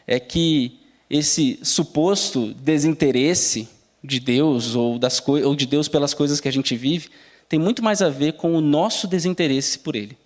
é 0.06 0.18
que 0.18 0.78
esse 1.10 1.58
suposto 1.62 2.54
desinteresse 2.54 3.68
de 4.02 4.18
Deus 4.18 4.74
ou, 4.74 4.98
das 4.98 5.22
ou 5.26 5.54
de 5.54 5.66
Deus 5.66 5.88
pelas 5.88 6.14
coisas 6.14 6.40
que 6.40 6.48
a 6.48 6.52
gente 6.52 6.74
vive 6.76 7.08
tem 7.48 7.58
muito 7.58 7.82
mais 7.82 8.02
a 8.02 8.08
ver 8.08 8.32
com 8.32 8.54
o 8.54 8.60
nosso 8.60 9.06
desinteresse 9.06 9.78
por 9.78 9.94
Ele. 9.94 10.16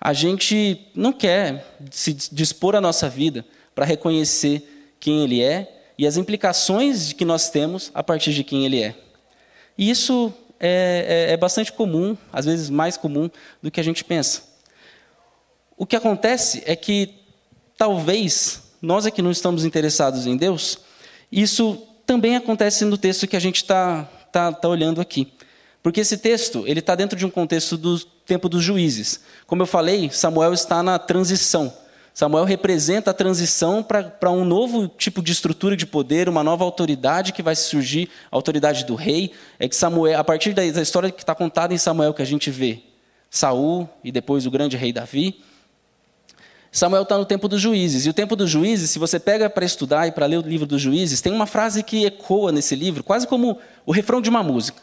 A 0.00 0.12
gente 0.12 0.86
não 0.94 1.12
quer 1.12 1.76
se 1.90 2.12
dispor 2.32 2.74
a 2.74 2.80
nossa 2.80 3.08
vida 3.08 3.44
para 3.78 3.86
reconhecer 3.86 4.96
quem 4.98 5.22
Ele 5.22 5.40
é 5.40 5.92
e 5.96 6.04
as 6.04 6.16
implicações 6.16 7.12
que 7.12 7.24
nós 7.24 7.48
temos 7.48 7.92
a 7.94 8.02
partir 8.02 8.34
de 8.34 8.42
quem 8.42 8.64
Ele 8.64 8.82
é. 8.82 8.92
E 9.78 9.88
isso 9.88 10.34
é, 10.58 11.28
é, 11.28 11.32
é 11.34 11.36
bastante 11.36 11.72
comum, 11.72 12.18
às 12.32 12.44
vezes 12.44 12.70
mais 12.70 12.96
comum 12.96 13.30
do 13.62 13.70
que 13.70 13.78
a 13.78 13.82
gente 13.84 14.02
pensa. 14.02 14.42
O 15.76 15.86
que 15.86 15.94
acontece 15.94 16.60
é 16.66 16.74
que 16.74 17.14
talvez 17.76 18.64
nós 18.82 19.06
é 19.06 19.12
que 19.12 19.22
não 19.22 19.30
estamos 19.30 19.64
interessados 19.64 20.26
em 20.26 20.36
Deus, 20.36 20.80
isso 21.30 21.80
também 22.04 22.34
acontece 22.34 22.84
no 22.84 22.98
texto 22.98 23.28
que 23.28 23.36
a 23.36 23.40
gente 23.40 23.58
está 23.58 24.02
tá, 24.32 24.50
tá 24.50 24.68
olhando 24.68 25.00
aqui. 25.00 25.32
Porque 25.84 26.00
esse 26.00 26.18
texto 26.18 26.64
ele 26.66 26.80
está 26.80 26.96
dentro 26.96 27.16
de 27.16 27.24
um 27.24 27.30
contexto 27.30 27.76
do 27.76 27.96
tempo 28.26 28.48
dos 28.48 28.64
juízes. 28.64 29.20
Como 29.46 29.62
eu 29.62 29.66
falei, 29.68 30.10
Samuel 30.10 30.52
está 30.52 30.82
na 30.82 30.98
transição. 30.98 31.72
Samuel 32.18 32.42
representa 32.42 33.12
a 33.12 33.14
transição 33.14 33.80
para 33.80 34.28
um 34.28 34.44
novo 34.44 34.88
tipo 34.88 35.22
de 35.22 35.30
estrutura 35.30 35.76
de 35.76 35.86
poder, 35.86 36.28
uma 36.28 36.42
nova 36.42 36.64
autoridade 36.64 37.32
que 37.32 37.44
vai 37.44 37.54
surgir, 37.54 38.10
a 38.28 38.34
autoridade 38.34 38.84
do 38.84 38.96
rei. 38.96 39.30
É 39.56 39.68
que 39.68 39.76
Samuel, 39.76 40.18
a 40.18 40.24
partir 40.24 40.52
da 40.52 40.64
história 40.64 41.12
que 41.12 41.22
está 41.22 41.32
contada 41.32 41.72
em 41.72 41.78
Samuel, 41.78 42.12
que 42.12 42.20
a 42.20 42.24
gente 42.24 42.50
vê 42.50 42.82
Saul 43.30 43.88
e 44.02 44.10
depois 44.10 44.46
o 44.46 44.50
grande 44.50 44.76
rei 44.76 44.92
Davi. 44.92 45.40
Samuel 46.72 47.04
está 47.04 47.16
no 47.16 47.24
tempo 47.24 47.46
dos 47.46 47.60
juízes. 47.60 48.04
E 48.04 48.10
o 48.10 48.12
tempo 48.12 48.34
dos 48.34 48.50
juízes, 48.50 48.90
se 48.90 48.98
você 48.98 49.20
pega 49.20 49.48
para 49.48 49.64
estudar 49.64 50.08
e 50.08 50.10
para 50.10 50.26
ler 50.26 50.38
o 50.38 50.42
livro 50.42 50.66
dos 50.66 50.82
juízes, 50.82 51.20
tem 51.20 51.32
uma 51.32 51.46
frase 51.46 51.84
que 51.84 52.04
ecoa 52.04 52.50
nesse 52.50 52.74
livro, 52.74 53.04
quase 53.04 53.28
como 53.28 53.60
o 53.86 53.92
refrão 53.92 54.20
de 54.20 54.28
uma 54.28 54.42
música. 54.42 54.82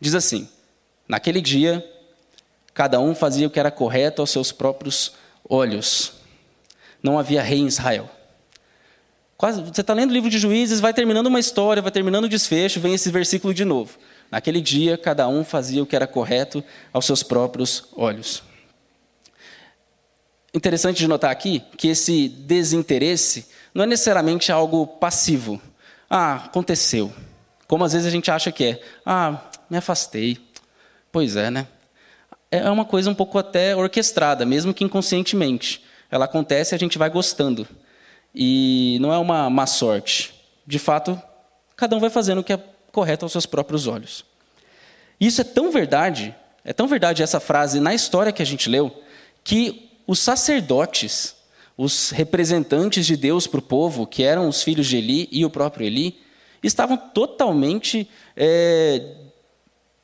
Diz 0.00 0.14
assim: 0.14 0.48
Naquele 1.08 1.40
dia, 1.40 1.84
cada 2.72 3.00
um 3.00 3.16
fazia 3.16 3.48
o 3.48 3.50
que 3.50 3.58
era 3.58 3.72
correto 3.72 4.22
aos 4.22 4.30
seus 4.30 4.52
próprios 4.52 5.14
olhos 5.48 6.21
não 7.02 7.18
havia 7.18 7.42
rei 7.42 7.58
em 7.58 7.66
Israel. 7.66 8.08
Quase, 9.36 9.60
você 9.60 9.80
está 9.80 9.92
lendo 9.92 10.10
o 10.10 10.12
livro 10.12 10.30
de 10.30 10.38
Juízes, 10.38 10.78
vai 10.78 10.94
terminando 10.94 11.26
uma 11.26 11.40
história, 11.40 11.82
vai 11.82 11.90
terminando 11.90 12.24
o 12.24 12.28
desfecho, 12.28 12.78
vem 12.78 12.94
esse 12.94 13.10
versículo 13.10 13.52
de 13.52 13.64
novo. 13.64 13.98
Naquele 14.30 14.60
dia, 14.60 14.96
cada 14.96 15.26
um 15.26 15.44
fazia 15.44 15.82
o 15.82 15.86
que 15.86 15.96
era 15.96 16.06
correto 16.06 16.62
aos 16.92 17.04
seus 17.04 17.22
próprios 17.24 17.88
olhos. 17.96 18.42
Interessante 20.54 20.98
de 20.98 21.08
notar 21.08 21.30
aqui 21.30 21.60
que 21.76 21.88
esse 21.88 22.28
desinteresse 22.28 23.46
não 23.74 23.82
é 23.82 23.86
necessariamente 23.86 24.52
algo 24.52 24.86
passivo. 24.86 25.60
Ah, 26.08 26.44
aconteceu. 26.44 27.12
Como 27.66 27.84
às 27.84 27.94
vezes 27.94 28.06
a 28.06 28.10
gente 28.10 28.30
acha 28.30 28.52
que 28.52 28.64
é. 28.64 28.80
Ah, 29.04 29.40
me 29.68 29.76
afastei. 29.76 30.38
Pois 31.10 31.36
é, 31.36 31.50
né? 31.50 31.66
É 32.50 32.70
uma 32.70 32.84
coisa 32.84 33.10
um 33.10 33.14
pouco 33.14 33.38
até 33.38 33.74
orquestrada, 33.74 34.46
mesmo 34.46 34.72
que 34.72 34.84
inconscientemente 34.84 35.82
ela 36.12 36.26
acontece 36.26 36.74
e 36.74 36.76
a 36.76 36.78
gente 36.78 36.98
vai 36.98 37.08
gostando. 37.08 37.66
E 38.34 38.98
não 39.00 39.10
é 39.10 39.16
uma 39.16 39.48
má 39.48 39.66
sorte. 39.66 40.34
De 40.66 40.78
fato, 40.78 41.20
cada 41.74 41.96
um 41.96 42.00
vai 42.00 42.10
fazendo 42.10 42.42
o 42.42 42.44
que 42.44 42.52
é 42.52 42.60
correto 42.92 43.24
aos 43.24 43.32
seus 43.32 43.46
próprios 43.46 43.86
olhos. 43.86 44.22
Isso 45.18 45.40
é 45.40 45.44
tão 45.44 45.72
verdade, 45.72 46.34
é 46.64 46.72
tão 46.74 46.86
verdade 46.86 47.22
essa 47.22 47.40
frase 47.40 47.80
na 47.80 47.94
história 47.94 48.30
que 48.30 48.42
a 48.42 48.46
gente 48.46 48.68
leu, 48.68 48.94
que 49.42 49.90
os 50.06 50.18
sacerdotes, 50.18 51.34
os 51.78 52.10
representantes 52.10 53.06
de 53.06 53.16
Deus 53.16 53.46
para 53.46 53.60
o 53.60 53.62
povo, 53.62 54.06
que 54.06 54.22
eram 54.22 54.48
os 54.48 54.62
filhos 54.62 54.86
de 54.86 54.98
Eli 54.98 55.28
e 55.32 55.46
o 55.46 55.50
próprio 55.50 55.86
Eli, 55.86 56.20
estavam 56.62 56.98
totalmente 56.98 58.06
é, 58.36 59.14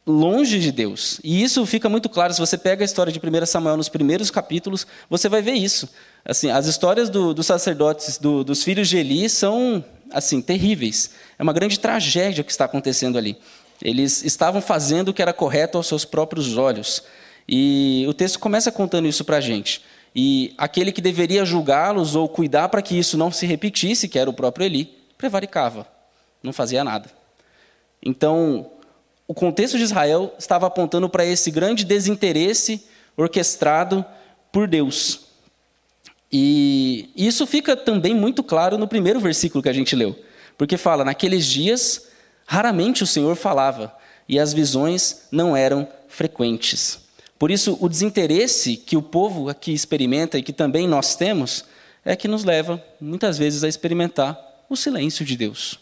longe 0.08 0.58
de 0.58 0.72
Deus. 0.72 1.20
E 1.22 1.42
isso 1.42 1.64
fica 1.66 1.88
muito 1.88 2.08
claro, 2.08 2.32
se 2.32 2.40
você 2.40 2.56
pega 2.56 2.82
a 2.82 2.86
história 2.86 3.12
de 3.12 3.20
1 3.20 3.46
Samuel 3.46 3.76
nos 3.76 3.88
primeiros 3.88 4.30
capítulos, 4.30 4.86
você 5.08 5.28
vai 5.28 5.42
ver 5.42 5.52
isso. 5.52 5.88
Assim, 6.24 6.50
as 6.50 6.66
histórias 6.66 7.10
do, 7.10 7.34
dos 7.34 7.46
sacerdotes, 7.46 8.16
do, 8.18 8.42
dos 8.42 8.64
filhos 8.64 8.88
de 8.88 8.96
Eli, 8.96 9.28
são 9.28 9.84
assim 10.10 10.40
terríveis. 10.40 11.10
É 11.38 11.42
uma 11.42 11.52
grande 11.52 11.78
tragédia 11.78 12.40
o 12.40 12.44
que 12.44 12.50
está 12.50 12.64
acontecendo 12.64 13.18
ali. 13.18 13.36
Eles 13.82 14.24
estavam 14.24 14.60
fazendo 14.60 15.10
o 15.10 15.14
que 15.14 15.22
era 15.22 15.32
correto 15.32 15.76
aos 15.76 15.86
seus 15.86 16.04
próprios 16.04 16.56
olhos. 16.56 17.02
E 17.46 18.04
o 18.08 18.14
texto 18.14 18.38
começa 18.38 18.72
contando 18.72 19.06
isso 19.06 19.24
para 19.24 19.36
a 19.36 19.40
gente. 19.40 19.82
E 20.16 20.54
aquele 20.56 20.90
que 20.90 21.00
deveria 21.00 21.44
julgá-los 21.44 22.16
ou 22.16 22.28
cuidar 22.28 22.70
para 22.70 22.82
que 22.82 22.98
isso 22.98 23.16
não 23.16 23.30
se 23.30 23.46
repetisse, 23.46 24.08
que 24.08 24.18
era 24.18 24.28
o 24.28 24.32
próprio 24.32 24.64
Eli, 24.64 24.86
prevaricava, 25.16 25.86
não 26.42 26.52
fazia 26.52 26.82
nada. 26.82 27.10
Então, 28.02 28.70
o 29.28 29.34
contexto 29.34 29.76
de 29.76 29.84
Israel 29.84 30.34
estava 30.38 30.66
apontando 30.66 31.06
para 31.06 31.24
esse 31.24 31.50
grande 31.50 31.84
desinteresse 31.84 32.82
orquestrado 33.14 34.02
por 34.50 34.66
Deus. 34.66 35.20
E 36.32 37.10
isso 37.14 37.46
fica 37.46 37.76
também 37.76 38.14
muito 38.14 38.42
claro 38.42 38.78
no 38.78 38.88
primeiro 38.88 39.20
versículo 39.20 39.62
que 39.62 39.68
a 39.68 39.72
gente 39.72 39.94
leu, 39.94 40.18
porque 40.56 40.78
fala: 40.78 41.04
naqueles 41.04 41.44
dias, 41.44 42.08
raramente 42.46 43.02
o 43.02 43.06
Senhor 43.06 43.36
falava, 43.36 43.94
e 44.26 44.38
as 44.38 44.54
visões 44.54 45.26
não 45.30 45.54
eram 45.54 45.86
frequentes. 46.08 47.00
Por 47.38 47.50
isso, 47.50 47.76
o 47.80 47.88
desinteresse 47.88 48.76
que 48.76 48.96
o 48.96 49.02
povo 49.02 49.48
aqui 49.48 49.72
experimenta 49.72 50.38
e 50.38 50.42
que 50.42 50.52
também 50.52 50.88
nós 50.88 51.14
temos, 51.14 51.64
é 52.04 52.16
que 52.16 52.26
nos 52.26 52.44
leva, 52.44 52.82
muitas 53.00 53.36
vezes, 53.36 53.62
a 53.62 53.68
experimentar 53.68 54.38
o 54.68 54.76
silêncio 54.76 55.24
de 55.24 55.36
Deus. 55.36 55.78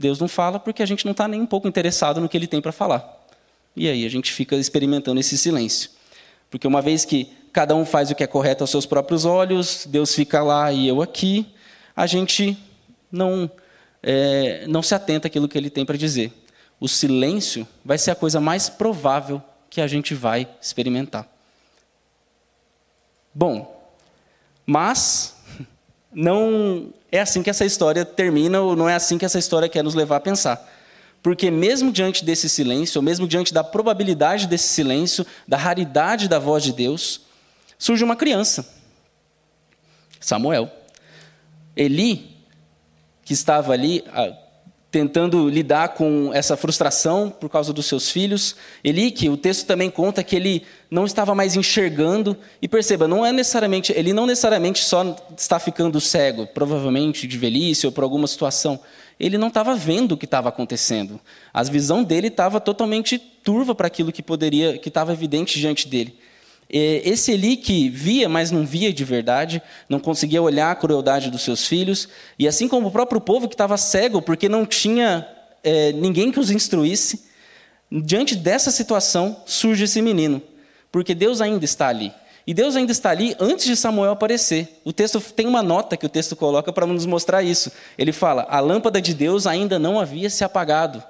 Deus 0.00 0.18
não 0.18 0.26
fala 0.26 0.58
porque 0.58 0.82
a 0.82 0.86
gente 0.86 1.04
não 1.04 1.12
está 1.12 1.28
nem 1.28 1.40
um 1.40 1.46
pouco 1.46 1.68
interessado 1.68 2.20
no 2.20 2.28
que 2.28 2.36
ele 2.36 2.46
tem 2.46 2.60
para 2.60 2.72
falar. 2.72 3.20
E 3.76 3.88
aí 3.88 4.04
a 4.04 4.08
gente 4.08 4.32
fica 4.32 4.56
experimentando 4.56 5.20
esse 5.20 5.36
silêncio. 5.36 5.90
Porque 6.50 6.66
uma 6.66 6.80
vez 6.80 7.04
que 7.04 7.30
cada 7.52 7.74
um 7.76 7.84
faz 7.84 8.10
o 8.10 8.14
que 8.14 8.24
é 8.24 8.26
correto 8.26 8.64
aos 8.64 8.70
seus 8.70 8.86
próprios 8.86 9.24
olhos, 9.24 9.86
Deus 9.86 10.14
fica 10.14 10.42
lá 10.42 10.72
e 10.72 10.88
eu 10.88 11.02
aqui, 11.02 11.46
a 11.94 12.06
gente 12.06 12.58
não, 13.12 13.50
é, 14.02 14.64
não 14.66 14.82
se 14.82 14.94
atenta 14.94 15.28
àquilo 15.28 15.48
que 15.48 15.58
ele 15.58 15.70
tem 15.70 15.84
para 15.84 15.96
dizer. 15.96 16.32
O 16.80 16.88
silêncio 16.88 17.68
vai 17.84 17.98
ser 17.98 18.10
a 18.10 18.14
coisa 18.14 18.40
mais 18.40 18.70
provável 18.70 19.42
que 19.68 19.80
a 19.80 19.86
gente 19.86 20.14
vai 20.14 20.48
experimentar. 20.60 21.28
Bom, 23.34 23.92
mas 24.64 25.36
não 26.12 26.92
é 27.10 27.20
assim 27.20 27.42
que 27.42 27.50
essa 27.50 27.64
história 27.64 28.04
termina, 28.04 28.60
ou 28.60 28.74
não 28.74 28.88
é 28.88 28.94
assim 28.94 29.18
que 29.18 29.24
essa 29.24 29.38
história 29.38 29.68
quer 29.68 29.82
nos 29.82 29.94
levar 29.94 30.16
a 30.16 30.20
pensar. 30.20 30.68
Porque, 31.22 31.50
mesmo 31.50 31.92
diante 31.92 32.24
desse 32.24 32.48
silêncio, 32.48 32.98
ou 32.98 33.02
mesmo 33.02 33.28
diante 33.28 33.52
da 33.52 33.62
probabilidade 33.62 34.46
desse 34.46 34.68
silêncio, 34.68 35.26
da 35.46 35.56
raridade 35.56 36.28
da 36.28 36.38
voz 36.38 36.62
de 36.62 36.72
Deus, 36.72 37.20
surge 37.78 38.02
uma 38.02 38.16
criança, 38.16 38.66
Samuel. 40.18 40.70
Eli, 41.76 42.36
que 43.24 43.32
estava 43.32 43.72
ali 43.72 44.02
tentando 44.90 45.48
lidar 45.48 45.90
com 45.90 46.30
essa 46.34 46.56
frustração 46.56 47.30
por 47.30 47.48
causa 47.48 47.72
dos 47.72 47.86
seus 47.86 48.10
filhos. 48.10 48.56
Eli, 48.82 49.10
que 49.10 49.28
o 49.28 49.36
texto 49.36 49.66
também 49.66 49.90
conta 49.90 50.24
que 50.24 50.34
ele 50.34 50.64
não 50.90 51.04
estava 51.04 51.34
mais 51.34 51.54
enxergando. 51.54 52.36
E 52.60 52.66
perceba, 52.66 53.06
não 53.06 53.24
é 53.24 53.32
necessariamente, 53.32 53.92
ele 53.96 54.12
não 54.12 54.26
necessariamente 54.26 54.82
só 54.82 55.16
está 55.36 55.58
ficando 55.58 56.00
cego, 56.00 56.46
provavelmente 56.48 57.26
de 57.26 57.38
velhice 57.38 57.86
ou 57.86 57.92
por 57.92 58.02
alguma 58.02 58.26
situação. 58.26 58.80
Ele 59.18 59.38
não 59.38 59.48
estava 59.48 59.76
vendo 59.76 60.12
o 60.12 60.16
que 60.16 60.24
estava 60.24 60.48
acontecendo. 60.48 61.20
A 61.52 61.62
visão 61.62 62.02
dele 62.02 62.28
estava 62.28 62.58
totalmente 62.58 63.18
turva 63.18 63.74
para 63.74 63.86
aquilo 63.86 64.10
que 64.10 64.22
poderia, 64.22 64.78
que 64.78 64.88
estava 64.88 65.12
evidente 65.12 65.58
diante 65.58 65.86
dele. 65.86 66.18
Esse 66.72 67.32
Eli 67.32 67.56
que 67.56 67.88
via, 67.88 68.28
mas 68.28 68.50
não 68.50 68.64
via 68.64 68.92
de 68.92 69.04
verdade, 69.04 69.60
não 69.88 69.98
conseguia 69.98 70.40
olhar 70.40 70.70
a 70.70 70.74
crueldade 70.74 71.30
dos 71.30 71.42
seus 71.42 71.66
filhos, 71.66 72.08
e 72.38 72.46
assim 72.46 72.68
como 72.68 72.88
o 72.88 72.90
próprio 72.92 73.20
povo 73.20 73.48
que 73.48 73.54
estava 73.54 73.76
cego 73.76 74.22
porque 74.22 74.48
não 74.48 74.64
tinha 74.64 75.26
é, 75.64 75.92
ninguém 75.92 76.30
que 76.30 76.38
os 76.38 76.50
instruísse, 76.50 77.24
diante 77.90 78.36
dessa 78.36 78.70
situação 78.70 79.42
surge 79.44 79.84
esse 79.84 80.00
menino, 80.00 80.40
porque 80.92 81.14
Deus 81.14 81.40
ainda 81.40 81.64
está 81.64 81.88
ali. 81.88 82.12
E 82.46 82.54
Deus 82.54 82.74
ainda 82.74 82.90
está 82.90 83.10
ali 83.10 83.36
antes 83.38 83.66
de 83.66 83.76
Samuel 83.76 84.12
aparecer. 84.12 84.80
O 84.84 84.92
texto 84.92 85.20
tem 85.20 85.46
uma 85.46 85.62
nota 85.62 85.96
que 85.96 86.06
o 86.06 86.08
texto 86.08 86.34
coloca 86.34 86.72
para 86.72 86.86
nos 86.86 87.06
mostrar 87.06 87.42
isso. 87.42 87.70
Ele 87.98 88.12
fala: 88.12 88.46
a 88.48 88.58
lâmpada 88.60 89.00
de 89.00 89.14
Deus 89.14 89.46
ainda 89.46 89.78
não 89.78 90.00
havia 90.00 90.30
se 90.30 90.42
apagado. 90.42 91.02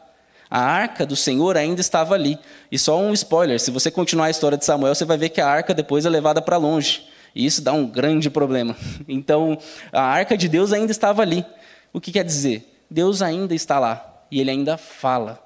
A 0.51 0.61
arca 0.61 1.07
do 1.07 1.15
Senhor 1.15 1.57
ainda 1.57 1.81
estava 1.81 2.15
ali. 2.15 2.39
E 2.73 2.79
só 2.79 2.99
um 2.99 3.13
spoiler: 3.13 3.61
se 3.61 3.71
você 3.71 3.91
continuar 3.91 4.27
a 4.27 4.31
história 4.31 4.59
de 4.59 4.65
Samuel, 4.65 4.95
você 4.95 5.05
vai 5.05 5.17
ver 5.17 5.29
que 5.29 5.41
a 5.41 5.47
arca 5.47 5.73
depois 5.73 6.05
é 6.05 6.09
levada 6.09 6.43
para 6.43 6.57
longe. 6.57 7.07
E 7.35 7.47
isso 7.47 7.63
dá 7.63 7.73
um 7.73 7.87
grande 7.87 8.29
problema. 8.29 8.77
Então, 9.07 9.59
a 9.93 10.03
arca 10.03 10.37
de 10.37 10.49
Deus 10.49 10.73
ainda 10.73 10.91
estava 10.91 11.23
ali. 11.23 11.45
O 11.93 12.01
que 12.01 12.11
quer 12.11 12.25
dizer? 12.25 12.83
Deus 12.91 13.23
ainda 13.23 13.55
está 13.55 13.79
lá. 13.79 14.25
E 14.31 14.41
ele 14.41 14.51
ainda 14.51 14.77
fala. 14.77 15.39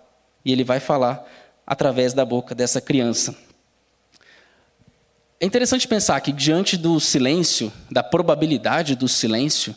E 0.45 0.53
ele 0.53 0.65
vai 0.65 0.81
falar 0.81 1.27
através 1.67 2.13
da 2.13 2.25
boca 2.25 2.55
dessa 2.55 2.81
criança. 2.81 3.35
É 5.41 5.47
interessante 5.47 5.87
pensar 5.87 6.21
que, 6.21 6.33
diante 6.33 6.77
do 6.77 6.99
silêncio, 7.01 7.73
da 7.91 8.03
probabilidade 8.03 8.95
do 8.95 9.09
silêncio, 9.09 9.77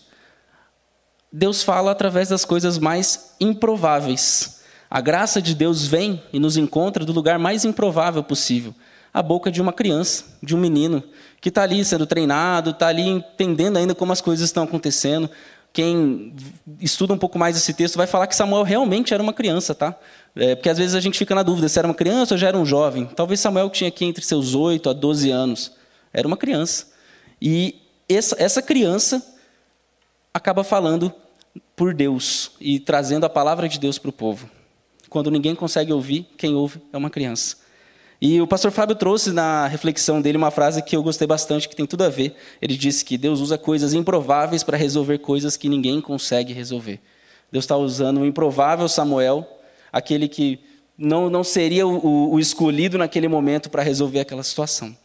Deus 1.31 1.63
fala 1.63 1.91
através 1.91 2.29
das 2.29 2.45
coisas 2.45 2.77
mais 2.77 3.35
improváveis. 3.39 4.56
A 4.89 5.01
graça 5.01 5.41
de 5.41 5.53
Deus 5.53 5.85
vem 5.85 6.21
e 6.31 6.39
nos 6.39 6.57
encontra 6.57 7.03
do 7.03 7.11
lugar 7.11 7.37
mais 7.37 7.65
improvável 7.65 8.23
possível 8.23 8.73
a 9.17 9.21
boca 9.23 9.51
de 9.51 9.59
uma 9.59 9.73
criança, 9.73 10.25
de 10.43 10.55
um 10.55 10.59
menino, 10.59 11.03
que 11.41 11.49
está 11.49 11.63
ali 11.63 11.83
sendo 11.83 12.05
treinado, 12.05 12.69
está 12.69 12.87
ali 12.87 13.01
entendendo 13.07 13.77
ainda 13.77 13.95
como 13.95 14.11
as 14.11 14.21
coisas 14.21 14.45
estão 14.45 14.63
acontecendo. 14.63 15.27
Quem 15.73 16.35
estuda 16.79 17.13
um 17.13 17.17
pouco 17.17 17.39
mais 17.39 17.57
esse 17.57 17.73
texto 17.73 17.97
vai 17.97 18.05
falar 18.05 18.27
que 18.27 18.35
Samuel 18.35 18.61
realmente 18.61 19.15
era 19.15 19.23
uma 19.23 19.33
criança, 19.33 19.73
tá? 19.73 19.95
É, 20.35 20.55
porque 20.55 20.69
às 20.69 20.77
vezes 20.77 20.93
a 20.93 20.99
gente 20.99 21.17
fica 21.17 21.33
na 21.33 21.41
dúvida 21.41 21.67
se 21.67 21.79
era 21.79 21.87
uma 21.87 21.95
criança 21.95 22.35
ou 22.35 22.37
já 22.37 22.47
era 22.47 22.57
um 22.57 22.65
jovem. 22.65 23.05
Talvez 23.05 23.39
Samuel 23.39 23.71
tinha 23.71 23.87
aqui 23.87 24.05
entre 24.05 24.23
seus 24.23 24.53
8 24.53 24.89
a 24.89 24.93
12 24.93 25.31
anos. 25.31 25.71
Era 26.13 26.27
uma 26.27 26.37
criança. 26.37 26.85
E 27.41 27.81
essa, 28.07 28.35
essa 28.39 28.61
criança 28.61 29.25
acaba 30.31 30.63
falando 30.63 31.11
por 31.75 31.93
Deus 31.93 32.51
e 32.61 32.79
trazendo 32.79 33.25
a 33.25 33.29
palavra 33.29 33.67
de 33.67 33.79
Deus 33.79 33.97
para 33.97 34.09
o 34.09 34.13
povo. 34.13 34.47
Quando 35.17 35.31
ninguém 35.31 35.55
consegue 35.55 35.91
ouvir, 35.91 36.27
quem 36.37 36.53
ouve 36.53 36.79
é 36.93 36.95
uma 36.95 37.09
criança. 37.09 37.55
E 38.21 38.39
o 38.39 38.45
pastor 38.45 38.69
Fábio 38.69 38.95
trouxe 38.95 39.31
na 39.31 39.65
reflexão 39.65 40.21
dele 40.21 40.37
uma 40.37 40.51
frase 40.51 40.79
que 40.83 40.95
eu 40.95 41.01
gostei 41.01 41.25
bastante, 41.25 41.67
que 41.67 41.75
tem 41.75 41.87
tudo 41.87 42.03
a 42.03 42.09
ver. 42.09 42.35
Ele 42.61 42.77
disse 42.77 43.03
que 43.03 43.17
Deus 43.17 43.39
usa 43.39 43.57
coisas 43.57 43.95
improváveis 43.95 44.61
para 44.61 44.77
resolver 44.77 45.17
coisas 45.17 45.57
que 45.57 45.67
ninguém 45.67 45.99
consegue 45.99 46.53
resolver. 46.53 46.99
Deus 47.51 47.63
está 47.63 47.75
usando 47.75 48.19
o 48.21 48.25
improvável 48.27 48.87
Samuel, 48.87 49.43
aquele 49.91 50.27
que 50.27 50.59
não, 50.95 51.31
não 51.31 51.43
seria 51.43 51.87
o, 51.87 52.33
o 52.33 52.39
escolhido 52.39 52.99
naquele 52.99 53.27
momento 53.27 53.71
para 53.71 53.81
resolver 53.81 54.19
aquela 54.19 54.43
situação. 54.43 54.95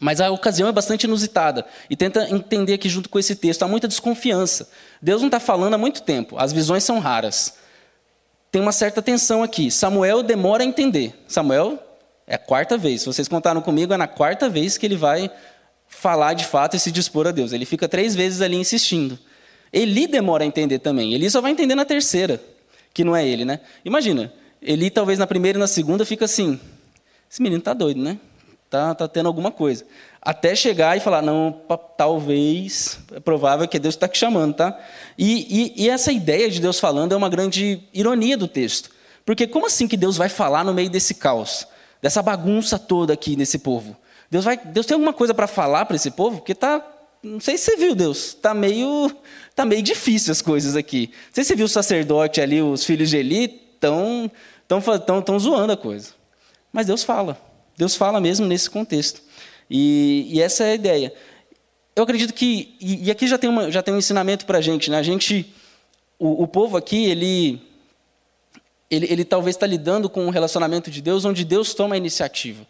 Mas 0.00 0.20
a 0.20 0.32
ocasião 0.32 0.68
é 0.68 0.72
bastante 0.72 1.04
inusitada. 1.04 1.64
E 1.88 1.94
tenta 1.94 2.28
entender 2.28 2.72
aqui 2.72 2.88
junto 2.88 3.08
com 3.08 3.20
esse 3.20 3.36
texto. 3.36 3.62
Há 3.62 3.68
muita 3.68 3.86
desconfiança. 3.86 4.68
Deus 5.00 5.22
não 5.22 5.28
está 5.28 5.38
falando 5.38 5.74
há 5.74 5.78
muito 5.78 6.02
tempo. 6.02 6.36
As 6.36 6.52
visões 6.52 6.82
são 6.82 6.98
raras. 6.98 7.61
Tem 8.52 8.60
uma 8.60 8.70
certa 8.70 9.00
tensão 9.00 9.42
aqui. 9.42 9.70
Samuel 9.70 10.22
demora 10.22 10.62
a 10.62 10.66
entender. 10.66 11.14
Samuel 11.26 11.82
é 12.26 12.34
a 12.34 12.38
quarta 12.38 12.76
vez. 12.76 13.00
Se 13.00 13.06
vocês 13.06 13.26
contaram 13.26 13.62
comigo, 13.62 13.94
é 13.94 13.96
na 13.96 14.06
quarta 14.06 14.50
vez 14.50 14.76
que 14.76 14.84
ele 14.84 14.94
vai 14.94 15.30
falar 15.88 16.34
de 16.34 16.44
fato 16.44 16.76
e 16.76 16.78
se 16.78 16.92
dispor 16.92 17.26
a 17.26 17.30
Deus. 17.30 17.54
Ele 17.54 17.64
fica 17.64 17.88
três 17.88 18.14
vezes 18.14 18.42
ali 18.42 18.56
insistindo. 18.56 19.18
Eli 19.72 20.06
demora 20.06 20.44
a 20.44 20.46
entender 20.46 20.80
também. 20.80 21.14
Eli 21.14 21.30
só 21.30 21.40
vai 21.40 21.50
entender 21.50 21.74
na 21.74 21.86
terceira, 21.86 22.38
que 22.92 23.02
não 23.02 23.16
é 23.16 23.26
ele, 23.26 23.46
né? 23.46 23.58
Imagina, 23.86 24.30
Eli 24.60 24.90
talvez 24.90 25.18
na 25.18 25.26
primeira 25.26 25.58
e 25.58 25.60
na 25.60 25.66
segunda 25.66 26.04
fica 26.04 26.26
assim: 26.26 26.60
esse 27.30 27.40
menino 27.40 27.62
tá 27.62 27.72
doido, 27.72 28.02
né? 28.02 28.18
Tá, 28.72 28.94
tá 28.94 29.06
tendo 29.06 29.26
alguma 29.26 29.50
coisa. 29.50 29.84
Até 30.18 30.54
chegar 30.54 30.96
e 30.96 31.00
falar, 31.00 31.20
não, 31.20 31.60
talvez, 31.94 32.98
é 33.12 33.20
provável 33.20 33.68
que 33.68 33.78
Deus 33.78 33.94
está 33.94 34.08
te 34.08 34.16
chamando, 34.16 34.54
tá? 34.54 34.80
E, 35.18 35.74
e, 35.76 35.84
e 35.84 35.90
essa 35.90 36.10
ideia 36.10 36.50
de 36.50 36.58
Deus 36.58 36.80
falando 36.80 37.12
é 37.12 37.16
uma 37.16 37.28
grande 37.28 37.82
ironia 37.92 38.34
do 38.34 38.48
texto. 38.48 38.90
Porque 39.26 39.46
como 39.46 39.66
assim 39.66 39.86
que 39.86 39.94
Deus 39.94 40.16
vai 40.16 40.30
falar 40.30 40.64
no 40.64 40.72
meio 40.72 40.88
desse 40.88 41.16
caos? 41.16 41.66
Dessa 42.00 42.22
bagunça 42.22 42.78
toda 42.78 43.12
aqui 43.12 43.36
nesse 43.36 43.58
povo? 43.58 43.94
Deus, 44.30 44.46
vai, 44.46 44.56
Deus 44.56 44.86
tem 44.86 44.94
alguma 44.94 45.12
coisa 45.12 45.34
para 45.34 45.46
falar 45.46 45.84
para 45.84 45.96
esse 45.96 46.10
povo? 46.10 46.38
Porque 46.38 46.54
tá, 46.54 46.82
não 47.22 47.40
sei 47.40 47.58
se 47.58 47.64
você 47.64 47.76
viu, 47.76 47.94
Deus, 47.94 48.32
tá 48.32 48.54
meio, 48.54 49.14
tá 49.54 49.66
meio 49.66 49.82
difícil 49.82 50.32
as 50.32 50.40
coisas 50.40 50.76
aqui. 50.76 51.10
Não 51.26 51.34
sei 51.34 51.44
se 51.44 51.48
você 51.48 51.56
viu 51.56 51.66
o 51.66 51.68
sacerdote 51.68 52.40
ali, 52.40 52.62
os 52.62 52.86
filhos 52.86 53.10
de 53.10 53.18
Eli, 53.18 53.74
estão 53.74 54.30
tão, 54.66 54.80
tão, 54.80 55.20
tão 55.20 55.38
zoando 55.38 55.74
a 55.74 55.76
coisa. 55.76 56.12
Mas 56.72 56.86
Deus 56.86 57.04
fala. 57.04 57.51
Deus 57.76 57.96
fala 57.96 58.20
mesmo 58.20 58.46
nesse 58.46 58.68
contexto. 58.68 59.22
E, 59.70 60.28
e 60.30 60.42
essa 60.42 60.64
é 60.64 60.72
a 60.72 60.74
ideia. 60.74 61.12
Eu 61.94 62.04
acredito 62.04 62.32
que, 62.34 62.76
e, 62.80 63.06
e 63.06 63.10
aqui 63.10 63.26
já 63.26 63.38
tem, 63.38 63.48
uma, 63.48 63.70
já 63.70 63.82
tem 63.82 63.92
um 63.92 63.98
ensinamento 63.98 64.46
para 64.46 64.58
a 64.58 64.60
gente, 64.60 64.90
né? 64.90 64.98
A 64.98 65.02
gente, 65.02 65.52
o, 66.18 66.46
povo 66.46 66.76
aqui, 66.76 67.04
ele, 67.04 67.60
ele, 68.90 69.06
ele 69.10 69.24
talvez 69.24 69.56
está 69.56 69.66
lidando 69.66 70.08
com 70.08 70.24
um 70.24 70.30
relacionamento 70.30 70.90
de 70.90 71.02
Deus 71.02 71.24
onde 71.24 71.44
Deus 71.44 71.74
toma 71.74 71.94
a 71.94 71.98
iniciativa. 71.98 72.66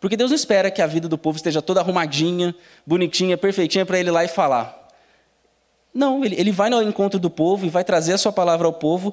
Porque 0.00 0.16
Deus 0.16 0.30
não 0.30 0.36
espera 0.36 0.70
que 0.70 0.80
a 0.80 0.86
vida 0.86 1.08
do 1.08 1.18
povo 1.18 1.36
esteja 1.36 1.60
toda 1.60 1.80
arrumadinha, 1.80 2.54
bonitinha, 2.86 3.36
perfeitinha 3.36 3.84
para 3.84 3.98
ele 3.98 4.08
ir 4.08 4.12
lá 4.12 4.24
e 4.24 4.28
falar. 4.28 4.88
Não, 5.92 6.24
ele, 6.24 6.36
ele 6.38 6.52
vai 6.52 6.72
ao 6.72 6.82
encontro 6.82 7.18
do 7.18 7.28
povo 7.28 7.66
e 7.66 7.68
vai 7.68 7.84
trazer 7.84 8.12
a 8.12 8.18
sua 8.18 8.32
palavra 8.32 8.66
ao 8.66 8.72
povo, 8.72 9.12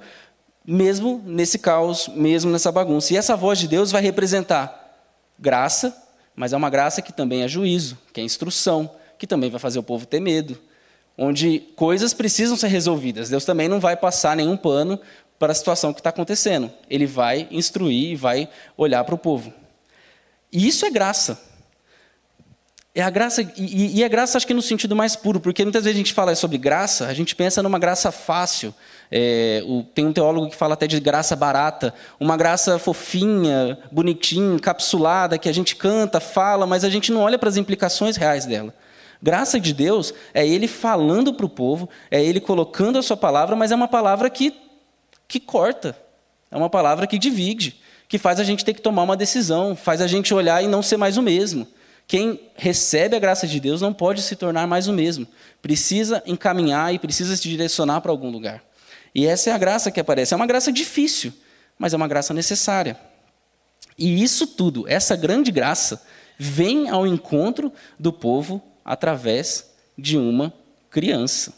mesmo 0.65 1.21
nesse 1.25 1.59
caos, 1.59 2.07
mesmo 2.07 2.51
nessa 2.51 2.71
bagunça. 2.71 3.13
E 3.13 3.17
essa 3.17 3.35
voz 3.35 3.59
de 3.59 3.67
Deus 3.67 3.91
vai 3.91 4.01
representar 4.01 4.86
graça, 5.39 5.95
mas 6.35 6.53
é 6.53 6.57
uma 6.57 6.69
graça 6.69 7.01
que 7.01 7.11
também 7.11 7.43
é 7.43 7.47
juízo, 7.47 7.97
que 8.13 8.21
é 8.21 8.23
instrução, 8.23 8.89
que 9.17 9.25
também 9.25 9.49
vai 9.49 9.59
fazer 9.59 9.79
o 9.79 9.83
povo 9.83 10.05
ter 10.05 10.19
medo, 10.19 10.57
onde 11.17 11.59
coisas 11.75 12.13
precisam 12.13 12.55
ser 12.55 12.67
resolvidas. 12.67 13.29
Deus 13.29 13.45
também 13.45 13.67
não 13.67 13.79
vai 13.79 13.95
passar 13.97 14.35
nenhum 14.35 14.55
pano 14.55 14.99
para 15.39 15.51
a 15.51 15.55
situação 15.55 15.93
que 15.93 15.99
está 15.99 16.09
acontecendo. 16.09 16.71
Ele 16.89 17.05
vai 17.05 17.47
instruir 17.51 18.11
e 18.11 18.15
vai 18.15 18.49
olhar 18.75 19.03
para 19.03 19.15
o 19.15 19.17
povo. 19.17 19.53
E 20.51 20.67
isso 20.67 20.85
é 20.85 20.89
graça. 20.89 21.41
É 22.97 23.03
a 23.03 23.11
graça, 23.11 23.43
e, 23.55 23.97
e 23.99 24.03
é 24.03 24.09
graça 24.09 24.39
acho 24.39 24.47
que 24.47 24.55
no 24.55 24.61
sentido 24.63 24.95
mais 24.95 25.15
puro, 25.15 25.39
porque 25.39 25.61
muitas 25.61 25.83
vezes 25.83 25.95
a 25.95 25.99
gente 25.99 26.15
fala 26.15 26.33
sobre 26.33 26.57
graça, 26.57 27.05
a 27.05 27.13
gente 27.13 27.35
pensa 27.35 27.61
numa 27.61 27.77
graça 27.77 28.11
fácil. 28.11 28.73
É, 29.11 29.63
o, 29.67 29.83
tem 29.83 30.07
um 30.07 30.11
teólogo 30.11 30.49
que 30.49 30.55
fala 30.55 30.73
até 30.73 30.87
de 30.87 30.99
graça 30.99 31.35
barata, 31.35 31.93
uma 32.19 32.35
graça 32.35 32.79
fofinha, 32.79 33.77
bonitinha, 33.91 34.55
encapsulada, 34.55 35.37
que 35.37 35.47
a 35.47 35.51
gente 35.51 35.75
canta, 35.75 36.19
fala, 36.19 36.65
mas 36.65 36.83
a 36.83 36.89
gente 36.89 37.11
não 37.11 37.21
olha 37.21 37.37
para 37.37 37.47
as 37.49 37.55
implicações 37.55 38.17
reais 38.17 38.47
dela. 38.47 38.73
Graça 39.21 39.59
de 39.59 39.75
Deus 39.75 40.11
é 40.33 40.43
Ele 40.47 40.67
falando 40.67 41.31
para 41.31 41.45
o 41.45 41.49
povo, 41.49 41.87
é 42.09 42.19
Ele 42.19 42.39
colocando 42.39 42.97
a 42.97 43.03
sua 43.03 43.15
palavra, 43.15 43.55
mas 43.55 43.71
é 43.71 43.75
uma 43.75 43.87
palavra 43.87 44.27
que, 44.27 44.55
que 45.27 45.39
corta, 45.39 45.95
é 46.49 46.57
uma 46.57 46.67
palavra 46.67 47.05
que 47.05 47.19
divide, 47.19 47.79
que 48.09 48.17
faz 48.17 48.39
a 48.39 48.43
gente 48.43 48.65
ter 48.65 48.73
que 48.73 48.81
tomar 48.81 49.03
uma 49.03 49.15
decisão, 49.15 49.75
faz 49.75 50.01
a 50.01 50.07
gente 50.07 50.33
olhar 50.33 50.63
e 50.63 50.67
não 50.67 50.81
ser 50.81 50.97
mais 50.97 51.15
o 51.15 51.21
mesmo. 51.21 51.67
Quem 52.07 52.39
recebe 52.55 53.17
a 53.17 53.19
graça 53.19 53.45
de 53.45 53.59
Deus 53.59 53.81
não 53.81 53.93
pode 53.93 54.21
se 54.21 54.35
tornar 54.35 54.65
mais 54.65 54.87
o 54.87 54.93
mesmo. 54.93 55.27
Precisa 55.61 56.23
encaminhar 56.25 56.93
e 56.93 56.99
precisa 56.99 57.35
se 57.35 57.43
direcionar 57.49 57.99
para 57.99 58.11
algum 58.11 58.29
lugar. 58.29 58.63
E 59.13 59.25
essa 59.25 59.49
é 59.49 59.53
a 59.53 59.57
graça 59.57 59.91
que 59.91 59.99
aparece. 59.99 60.33
É 60.33 60.37
uma 60.37 60.47
graça 60.47 60.71
difícil, 60.71 61.33
mas 61.77 61.93
é 61.93 61.97
uma 61.97 62.07
graça 62.07 62.33
necessária. 62.33 62.97
E 63.97 64.23
isso 64.23 64.47
tudo, 64.47 64.87
essa 64.87 65.15
grande 65.15 65.51
graça, 65.51 66.01
vem 66.37 66.87
ao 66.87 67.05
encontro 67.05 67.73
do 67.99 68.13
povo 68.13 68.61
através 68.85 69.71
de 69.97 70.17
uma 70.17 70.53
criança. 70.89 71.53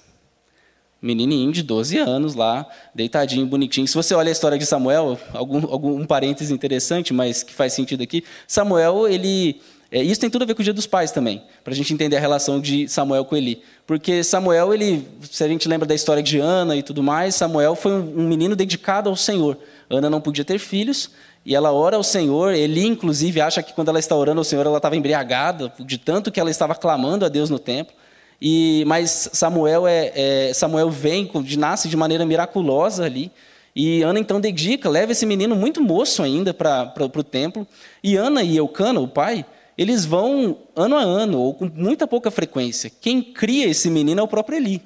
Menininho 1.02 1.52
de 1.52 1.62
12 1.62 1.98
anos 1.98 2.34
lá, 2.34 2.66
deitadinho, 2.96 3.46
bonitinho. 3.46 3.88
Se 3.88 3.94
você 3.94 4.16
olha 4.16 4.30
a 4.30 4.32
história 4.32 4.58
de 4.58 4.66
Samuel, 4.66 5.20
algum, 5.32 5.72
algum 5.72 6.02
um 6.02 6.06
parêntese 6.06 6.54
interessante, 6.54 7.14
mas 7.14 7.44
que 7.44 7.54
faz 7.54 7.74
sentido 7.74 8.02
aqui. 8.02 8.24
Samuel, 8.48 9.08
ele 9.08 9.62
é, 9.91 10.04
isso 10.04 10.21
tem 10.21 10.30
tudo 10.30 10.43
a 10.43 10.45
ver 10.45 10.54
com 10.54 10.62
o 10.62 10.63
Dia 10.63 10.73
dos 10.73 10.86
Pais 10.86 11.12
também, 11.12 11.41
para 11.63 11.73
a 11.73 11.75
gente 11.75 11.93
entender 11.93 12.15
a 12.15 12.19
relação 12.19 12.60
de 12.60 12.88
Samuel 12.88 13.25
com 13.25 13.36
Eli. 13.36 13.63
Porque 13.88 14.23
Samuel, 14.23 14.73
ele, 14.73 15.08
se 15.32 15.43
a 15.43 15.47
gente 15.47 15.67
lembra 15.67 15.88
da 15.88 15.95
história 15.95 16.21
de 16.21 16.39
Ana 16.39 16.75
e 16.75 16.84
tudo 16.84 17.02
mais, 17.02 17.36
Samuel 17.36 17.75
foi 17.75 17.93
um, 17.93 18.21
um 18.21 18.28
menino 18.28 18.56
dedicado 18.56 19.10
ao 19.10 19.15
Senhor. 19.15 19.58
Ana 19.89 20.10
não 20.10 20.21
podia 20.21 20.45
ter 20.45 20.60
filhos, 20.60 21.10
e 21.43 21.56
ela 21.56 21.71
ora 21.71 21.95
ao 21.95 22.04
Senhor. 22.04 22.54
Eli, 22.54 22.86
inclusive, 22.86 23.41
acha 23.41 23.63
que 23.63 23.73
quando 23.73 23.89
ela 23.89 23.97
está 23.97 24.15
orando 24.15 24.39
ao 24.39 24.43
Senhor, 24.43 24.65
ela 24.65 24.78
estava 24.78 24.95
embriagada, 24.95 25.73
de 25.80 25.97
tanto 25.97 26.32
que 26.32 26.39
ela 26.39 26.52
estava 26.52 26.75
clamando 26.75 27.25
a 27.25 27.30
Deus 27.30 27.49
no 27.49 27.58
templo. 27.58 27.93
E, 28.41 28.84
mas 28.86 29.30
Samuel, 29.34 29.88
é, 29.88 30.12
é, 30.13 30.54
Samuel 30.54 30.89
vem, 30.89 31.30
nasce 31.58 31.89
de 31.89 31.97
maneira 31.97 32.25
miraculosa 32.25 33.06
ali. 33.06 33.32
E 33.75 34.02
Ana 34.02 34.19
então 34.19 34.41
dedica, 34.41 34.89
leva 34.89 35.12
esse 35.12 35.25
menino 35.25 35.56
muito 35.56 35.82
moço 35.82 36.21
ainda 36.21 36.54
para 36.54 36.93
o 36.99 37.23
templo. 37.23 37.67
E 38.04 38.15
Ana 38.15 38.43
e 38.43 38.58
Eucana, 38.58 38.99
o 38.99 39.08
pai, 39.08 39.45
eles 39.80 40.04
vão 40.04 40.58
ano 40.76 40.98
a 40.98 41.02
ano, 41.02 41.39
ou 41.39 41.54
com 41.54 41.72
muita 41.74 42.06
pouca 42.06 42.30
frequência. 42.30 42.92
Quem 43.00 43.22
cria 43.22 43.65
esse 43.65 43.89
menino 43.89 44.20
é 44.20 44.24
o 44.24 44.28
próprio 44.28 44.58
Eli, 44.58 44.82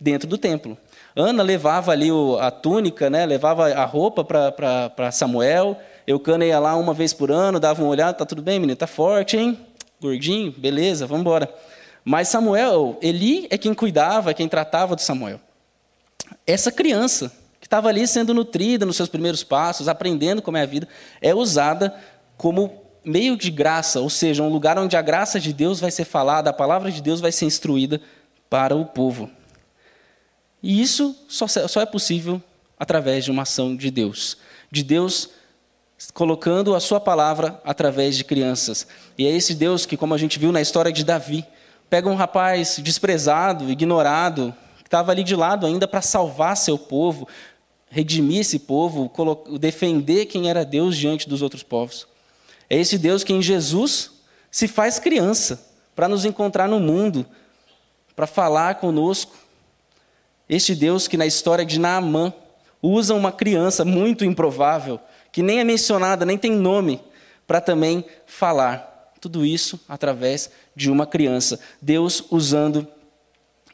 dentro 0.00 0.26
do 0.26 0.38
templo. 0.38 0.78
Ana 1.14 1.42
levava 1.42 1.92
ali 1.92 2.08
a 2.40 2.50
túnica, 2.50 3.10
né, 3.10 3.26
levava 3.26 3.70
a 3.70 3.84
roupa 3.84 4.24
para 4.24 5.12
Samuel. 5.12 5.78
Eucana 6.06 6.46
ia 6.46 6.58
lá 6.58 6.74
uma 6.74 6.94
vez 6.94 7.12
por 7.12 7.30
ano, 7.30 7.60
dava 7.60 7.82
uma 7.82 7.90
olhada, 7.90 8.14
tá 8.14 8.24
tudo 8.24 8.40
bem, 8.40 8.58
menino, 8.58 8.76
tá 8.76 8.86
forte, 8.86 9.36
hein? 9.36 9.58
Gordinho, 10.00 10.54
beleza, 10.56 11.06
vamos 11.06 11.20
embora. 11.20 11.52
Mas 12.02 12.28
Samuel, 12.28 12.96
Eli 13.02 13.46
é 13.50 13.58
quem 13.58 13.74
cuidava, 13.74 14.30
é 14.30 14.34
quem 14.34 14.48
tratava 14.48 14.96
de 14.96 15.02
Samuel. 15.02 15.38
Essa 16.46 16.72
criança 16.72 17.30
que 17.60 17.66
estava 17.66 17.90
ali 17.90 18.06
sendo 18.06 18.32
nutrida 18.32 18.86
nos 18.86 18.96
seus 18.96 19.10
primeiros 19.10 19.44
passos, 19.44 19.86
aprendendo 19.86 20.40
como 20.40 20.56
é 20.56 20.62
a 20.62 20.66
vida, 20.66 20.88
é 21.20 21.34
usada 21.34 21.94
como 22.38 22.88
meio 23.04 23.36
de 23.36 23.50
graça, 23.50 24.00
ou 24.00 24.10
seja, 24.10 24.42
um 24.42 24.48
lugar 24.48 24.78
onde 24.78 24.96
a 24.96 25.02
graça 25.02 25.40
de 25.40 25.52
Deus 25.52 25.80
vai 25.80 25.90
ser 25.90 26.04
falada, 26.04 26.50
a 26.50 26.52
palavra 26.52 26.90
de 26.90 27.00
Deus 27.00 27.20
vai 27.20 27.32
ser 27.32 27.46
instruída 27.46 28.00
para 28.48 28.74
o 28.74 28.84
povo. 28.84 29.30
E 30.62 30.80
isso 30.80 31.16
só, 31.28 31.46
só 31.46 31.80
é 31.80 31.86
possível 31.86 32.42
através 32.78 33.24
de 33.24 33.30
uma 33.30 33.42
ação 33.42 33.74
de 33.74 33.90
Deus, 33.90 34.36
de 34.70 34.82
Deus 34.82 35.30
colocando 36.14 36.74
a 36.74 36.80
sua 36.80 36.98
palavra 36.98 37.60
através 37.64 38.16
de 38.16 38.24
crianças. 38.24 38.86
E 39.18 39.26
é 39.26 39.30
esse 39.30 39.54
Deus 39.54 39.84
que, 39.84 39.96
como 39.96 40.14
a 40.14 40.18
gente 40.18 40.38
viu 40.38 40.50
na 40.50 40.60
história 40.60 40.90
de 40.90 41.04
Davi, 41.04 41.44
pega 41.90 42.08
um 42.08 42.14
rapaz 42.14 42.78
desprezado, 42.78 43.70
ignorado, 43.70 44.54
que 44.78 44.86
estava 44.86 45.12
ali 45.12 45.22
de 45.22 45.36
lado 45.36 45.66
ainda 45.66 45.86
para 45.86 46.00
salvar 46.00 46.56
seu 46.56 46.78
povo, 46.78 47.28
redimir 47.90 48.40
esse 48.40 48.60
povo, 48.60 49.10
defender 49.58 50.26
quem 50.26 50.48
era 50.48 50.64
Deus 50.64 50.96
diante 50.96 51.28
dos 51.28 51.42
outros 51.42 51.62
povos. 51.62 52.06
É 52.70 52.76
esse 52.76 52.96
Deus 52.96 53.24
que 53.24 53.32
em 53.32 53.42
Jesus 53.42 54.12
se 54.48 54.68
faz 54.68 55.00
criança 55.00 55.68
para 55.96 56.08
nos 56.08 56.24
encontrar 56.24 56.68
no 56.68 56.78
mundo, 56.78 57.26
para 58.14 58.28
falar 58.28 58.76
conosco. 58.76 59.34
Este 60.48 60.74
Deus 60.74 61.08
que 61.08 61.16
na 61.16 61.26
história 61.26 61.64
de 61.64 61.80
Naamã 61.80 62.32
usa 62.80 63.12
uma 63.12 63.32
criança 63.32 63.84
muito 63.84 64.24
improvável, 64.24 65.00
que 65.32 65.42
nem 65.42 65.58
é 65.58 65.64
mencionada, 65.64 66.24
nem 66.24 66.38
tem 66.38 66.52
nome, 66.52 67.00
para 67.46 67.60
também 67.60 68.04
falar. 68.24 69.12
Tudo 69.20 69.44
isso 69.44 69.78
através 69.88 70.50
de 70.74 70.90
uma 70.90 71.06
criança. 71.06 71.60
Deus 71.82 72.24
usando 72.30 72.86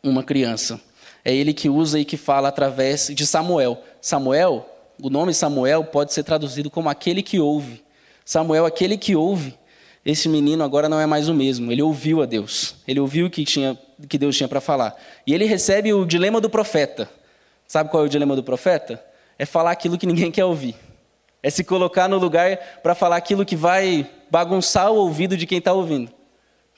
uma 0.02 0.22
criança. 0.22 0.80
É 1.24 1.34
ele 1.34 1.52
que 1.52 1.68
usa 1.68 1.98
e 2.00 2.04
que 2.04 2.16
fala 2.16 2.48
através 2.48 3.08
de 3.08 3.26
Samuel. 3.26 3.82
Samuel, 4.00 4.68
o 5.00 5.10
nome 5.10 5.34
Samuel 5.34 5.84
pode 5.84 6.12
ser 6.12 6.24
traduzido 6.24 6.70
como 6.70 6.88
aquele 6.88 7.22
que 7.22 7.38
ouve. 7.38 7.85
Samuel, 8.26 8.66
aquele 8.66 8.98
que 8.98 9.14
ouve, 9.14 9.56
esse 10.04 10.28
menino 10.28 10.64
agora 10.64 10.88
não 10.88 10.98
é 10.98 11.06
mais 11.06 11.28
o 11.28 11.34
mesmo. 11.34 11.70
Ele 11.70 11.80
ouviu 11.80 12.20
a 12.20 12.26
Deus. 12.26 12.74
Ele 12.86 12.98
ouviu 12.98 13.26
o 13.26 13.30
que, 13.30 13.44
tinha, 13.44 13.78
que 14.08 14.18
Deus 14.18 14.36
tinha 14.36 14.48
para 14.48 14.60
falar. 14.60 15.00
E 15.24 15.32
ele 15.32 15.44
recebe 15.44 15.94
o 15.94 16.04
dilema 16.04 16.40
do 16.40 16.50
profeta. 16.50 17.08
Sabe 17.68 17.88
qual 17.88 18.02
é 18.02 18.06
o 18.06 18.08
dilema 18.08 18.34
do 18.34 18.42
profeta? 18.42 19.02
É 19.38 19.46
falar 19.46 19.70
aquilo 19.70 19.96
que 19.96 20.06
ninguém 20.06 20.32
quer 20.32 20.44
ouvir. 20.44 20.74
É 21.40 21.50
se 21.50 21.62
colocar 21.62 22.08
no 22.08 22.18
lugar 22.18 22.58
para 22.82 22.96
falar 22.96 23.16
aquilo 23.16 23.44
que 23.44 23.54
vai 23.54 24.10
bagunçar 24.28 24.90
o 24.90 24.96
ouvido 24.96 25.36
de 25.36 25.46
quem 25.46 25.58
está 25.58 25.72
ouvindo. 25.72 26.10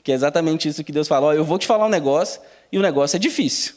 Que 0.03 0.11
é 0.11 0.15
exatamente 0.15 0.67
isso 0.67 0.83
que 0.83 0.91
Deus 0.91 1.07
fala. 1.07 1.27
Oh, 1.27 1.33
eu 1.33 1.43
vou 1.43 1.57
te 1.57 1.65
falar 1.65 1.87
um 1.87 1.89
negócio 1.89 2.39
e 2.71 2.77
o 2.77 2.81
negócio 2.81 3.17
é 3.17 3.19
difícil. 3.19 3.73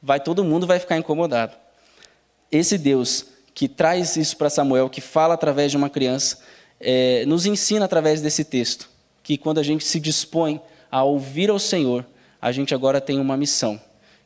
Vai 0.00 0.20
todo 0.20 0.44
mundo 0.44 0.68
vai 0.68 0.78
ficar 0.78 0.96
incomodado. 0.96 1.56
Esse 2.50 2.78
Deus 2.78 3.26
que 3.52 3.66
traz 3.66 4.16
isso 4.16 4.36
para 4.36 4.48
Samuel, 4.48 4.88
que 4.88 5.00
fala 5.00 5.34
através 5.34 5.72
de 5.72 5.76
uma 5.76 5.90
criança, 5.90 6.38
é, 6.80 7.24
nos 7.26 7.46
ensina 7.46 7.84
através 7.84 8.20
desse 8.20 8.44
texto 8.44 8.88
que 9.22 9.36
quando 9.36 9.58
a 9.58 9.62
gente 9.62 9.84
se 9.84 10.00
dispõe 10.00 10.60
a 10.90 11.02
ouvir 11.02 11.50
ao 11.50 11.58
Senhor, 11.58 12.06
a 12.40 12.50
gente 12.50 12.74
agora 12.74 13.00
tem 13.00 13.20
uma 13.20 13.36
missão. 13.36 13.80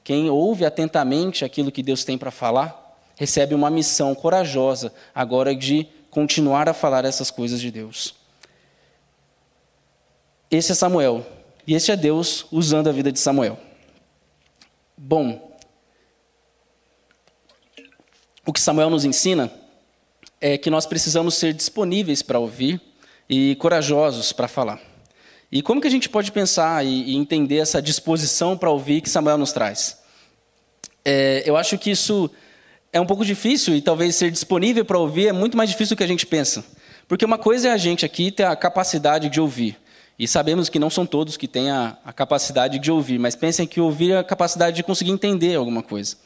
Quem 0.04 0.30
ouve 0.30 0.64
atentamente 0.64 1.44
aquilo 1.44 1.72
que 1.72 1.82
Deus 1.82 2.04
tem 2.04 2.16
para 2.16 2.30
falar, 2.30 2.98
recebe 3.16 3.54
uma 3.54 3.70
missão 3.70 4.14
corajosa 4.14 4.92
agora 5.14 5.54
de 5.54 5.86
continuar 6.10 6.68
a 6.68 6.74
falar 6.74 7.04
essas 7.04 7.30
coisas 7.30 7.60
de 7.60 7.70
Deus. 7.70 8.14
Esse 10.50 10.72
é 10.72 10.74
Samuel. 10.74 11.26
E 11.66 11.74
esse 11.74 11.90
é 11.90 11.96
Deus 11.96 12.46
usando 12.50 12.88
a 12.88 12.92
vida 12.92 13.10
de 13.10 13.18
Samuel. 13.18 13.58
Bom, 14.96 15.56
o 18.44 18.52
que 18.52 18.60
Samuel 18.60 18.90
nos 18.90 19.04
ensina 19.04 19.50
é 20.42 20.58
que 20.58 20.68
nós 20.68 20.84
precisamos 20.84 21.36
ser 21.36 21.54
disponíveis 21.54 22.20
para 22.20 22.38
ouvir 22.38 22.80
e 23.30 23.54
corajosos 23.54 24.32
para 24.32 24.48
falar. 24.48 24.80
E 25.50 25.62
como 25.62 25.80
que 25.80 25.86
a 25.86 25.90
gente 25.90 26.08
pode 26.08 26.32
pensar 26.32 26.84
e, 26.84 27.14
entender 27.14 27.58
essa 27.58 27.80
disposição 27.80 28.58
para 28.58 28.68
ouvir 28.68 29.00
que 29.00 29.08
Samuel 29.08 29.38
nos 29.38 29.52
traz? 29.52 29.98
É, 31.04 31.44
eu 31.46 31.56
acho 31.56 31.78
que 31.78 31.90
isso 31.90 32.28
é 32.92 33.00
um 33.00 33.06
pouco 33.06 33.24
difícil 33.24 33.76
e 33.76 33.80
talvez 33.80 34.16
ser 34.16 34.30
disponível 34.30 34.84
para 34.84 34.98
ouvir 34.98 35.28
é 35.28 35.32
muito 35.32 35.56
mais 35.56 35.70
difícil 35.70 35.94
do 35.94 35.98
que 35.98 36.04
a 36.04 36.08
gente 36.08 36.26
pensa. 36.26 36.64
Porque 37.06 37.24
uma 37.24 37.38
coisa 37.38 37.68
é 37.68 37.70
a 37.70 37.76
gente 37.76 38.04
aqui 38.04 38.32
ter 38.32 38.44
a 38.44 38.56
capacidade 38.56 39.28
de 39.28 39.40
ouvir. 39.40 39.78
E 40.18 40.26
sabemos 40.26 40.68
que 40.68 40.78
não 40.78 40.90
são 40.90 41.06
todos 41.06 41.36
que 41.36 41.46
têm 41.46 41.70
a, 41.70 41.96
a, 42.04 42.12
capacidade 42.12 42.78
de 42.78 42.90
ouvir, 42.90 43.18
mas 43.18 43.36
pensem 43.36 43.66
que 43.66 43.80
ouvir 43.80 44.12
é 44.12 44.18
a 44.18 44.24
capacidade 44.24 44.76
de 44.76 44.82
conseguir 44.82 45.12
entender 45.12 45.54
alguma 45.54 45.82
coisa. 45.82 46.16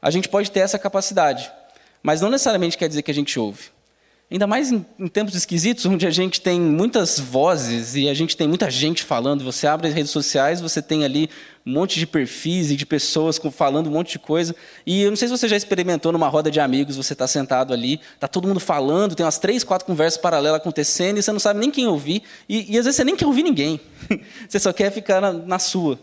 A 0.00 0.10
gente 0.10 0.28
pode 0.28 0.50
ter 0.50 0.60
essa 0.60 0.78
capacidade, 0.78 1.50
mas 2.02 2.20
não 2.20 2.30
necessariamente 2.30 2.76
quer 2.76 2.88
dizer 2.88 3.02
que 3.02 3.10
a 3.10 3.14
gente 3.14 3.38
ouve. 3.38 3.70
Ainda 4.32 4.46
mais 4.46 4.72
em, 4.72 4.82
em, 4.98 5.08
tempos 5.08 5.34
esquisitos, 5.34 5.84
onde 5.84 6.06
a 6.06 6.10
gente 6.10 6.40
tem 6.40 6.58
muitas 6.58 7.18
vozes 7.20 7.94
e 7.94 8.08
a 8.08 8.14
gente 8.14 8.34
tem 8.34 8.48
muita 8.48 8.70
gente 8.70 9.04
falando. 9.04 9.44
Você 9.44 9.66
abre 9.66 9.88
as 9.88 9.92
redes 9.92 10.10
sociais, 10.10 10.58
você 10.58 10.80
tem 10.80 11.04
ali 11.04 11.28
um 11.66 11.72
monte 11.74 11.98
de 11.98 12.06
perfis 12.06 12.70
e 12.70 12.76
de 12.76 12.86
pessoas 12.86 13.38
falando 13.52 13.88
um 13.88 13.92
monte 13.92 14.12
de 14.12 14.18
coisa. 14.18 14.56
E 14.86 15.02
eu 15.02 15.10
não 15.10 15.16
sei 15.18 15.28
se 15.28 15.36
você 15.36 15.46
já 15.46 15.54
experimentou 15.54 16.12
numa 16.12 16.28
roda 16.28 16.50
de 16.50 16.60
amigos, 16.60 16.96
você 16.96 17.12
está 17.12 17.26
sentado 17.26 17.74
ali, 17.74 18.00
está 18.14 18.26
todo 18.26 18.48
mundo 18.48 18.58
falando, 18.58 19.14
tem 19.14 19.24
umas 19.24 19.38
três, 19.38 19.62
quatro 19.62 19.86
conversas 19.86 20.18
paralelas 20.18 20.62
acontecendo 20.62 21.18
e 21.18 21.22
você 21.22 21.30
não 21.30 21.38
sabe 21.38 21.60
nem 21.60 21.70
quem 21.70 21.86
ouvir. 21.86 22.22
E, 22.48 22.72
e 22.72 22.78
às 22.78 22.86
vezes 22.86 22.96
você 22.96 23.04
nem 23.04 23.14
quer 23.14 23.26
ouvir 23.26 23.42
ninguém. 23.42 23.78
você 24.48 24.58
só 24.58 24.72
quer 24.72 24.90
ficar 24.90 25.20
na, 25.20 25.30
na 25.34 25.58
sua. 25.58 26.00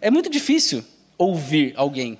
É 0.00 0.10
muito 0.10 0.30
difícil 0.30 0.82
ouvir 1.18 1.74
alguém. 1.76 2.18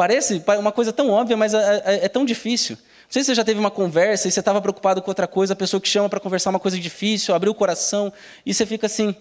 Parece 0.00 0.42
uma 0.58 0.72
coisa 0.72 0.94
tão 0.94 1.10
óbvia, 1.10 1.36
mas 1.36 1.52
é, 1.52 1.82
é, 1.84 2.04
é 2.06 2.08
tão 2.08 2.24
difícil. 2.24 2.74
Não 2.74 3.10
sei 3.10 3.22
se 3.22 3.26
você 3.26 3.34
já 3.34 3.44
teve 3.44 3.60
uma 3.60 3.70
conversa 3.70 4.28
e 4.28 4.30
você 4.30 4.40
estava 4.40 4.58
preocupado 4.58 5.02
com 5.02 5.10
outra 5.10 5.26
coisa, 5.26 5.52
a 5.52 5.56
pessoa 5.56 5.78
que 5.78 5.86
chama 5.86 6.08
para 6.08 6.18
conversar 6.18 6.48
uma 6.48 6.58
coisa 6.58 6.78
difícil, 6.78 7.34
abriu 7.34 7.52
o 7.52 7.54
coração, 7.54 8.10
e 8.46 8.54
você 8.54 8.64
fica 8.64 8.86
assim, 8.86 9.14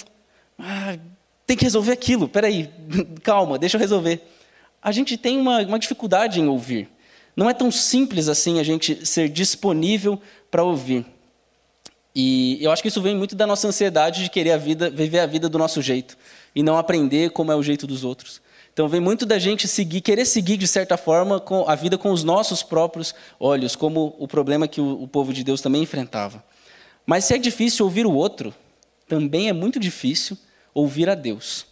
ah, 0.57 0.97
tem 1.45 1.57
que 1.57 1.65
resolver 1.65 1.91
aquilo, 1.91 2.29
peraí, 2.29 2.69
calma, 3.23 3.59
deixa 3.59 3.75
eu 3.75 3.81
resolver. 3.81 4.25
A 4.81 4.93
gente 4.93 5.17
tem 5.17 5.37
uma, 5.37 5.59
uma 5.63 5.77
dificuldade 5.77 6.39
em 6.39 6.47
ouvir. 6.47 6.87
Não 7.35 7.49
é 7.49 7.53
tão 7.53 7.69
simples 7.69 8.29
assim 8.29 8.57
a 8.57 8.63
gente 8.63 9.05
ser 9.05 9.27
disponível 9.27 10.17
para 10.49 10.63
ouvir. 10.63 11.05
E 12.15 12.57
eu 12.63 12.71
acho 12.71 12.81
que 12.81 12.87
isso 12.87 13.01
vem 13.01 13.17
muito 13.17 13.35
da 13.35 13.45
nossa 13.45 13.67
ansiedade 13.67 14.23
de 14.23 14.29
querer 14.29 14.53
a 14.53 14.57
vida, 14.57 14.89
viver 14.89 15.19
a 15.19 15.25
vida 15.25 15.49
do 15.49 15.57
nosso 15.57 15.81
jeito 15.81 16.17
e 16.55 16.63
não 16.63 16.77
aprender 16.77 17.31
como 17.31 17.51
é 17.51 17.55
o 17.57 17.61
jeito 17.61 17.85
dos 17.85 18.05
outros. 18.05 18.41
Então 18.79 18.87
vem 18.87 19.01
muito 19.01 19.25
da 19.25 19.37
gente 19.37 19.67
seguir, 19.67 19.99
querer 19.99 20.23
seguir 20.23 20.55
de 20.55 20.65
certa 20.65 20.95
forma 20.95 21.43
a 21.67 21.75
vida 21.75 21.97
com 21.97 22.11
os 22.11 22.23
nossos 22.23 22.63
próprios 22.63 23.13
olhos, 23.37 23.75
como 23.75 24.15
o 24.17 24.25
problema 24.25 24.69
que 24.69 24.79
o, 24.79 25.03
o 25.03 25.05
povo 25.05 25.33
de 25.33 25.43
Deus 25.43 25.59
também 25.59 25.83
enfrentava. 25.83 26.41
Mas 27.05 27.25
se 27.25 27.33
é 27.33 27.37
difícil 27.37 27.83
ouvir 27.83 28.05
o 28.05 28.13
outro, 28.13 28.55
também 29.05 29.49
é 29.49 29.51
muito 29.51 29.81
difícil 29.81 30.37
ouvir 30.73 31.09
a 31.09 31.13
Deus. 31.13 31.65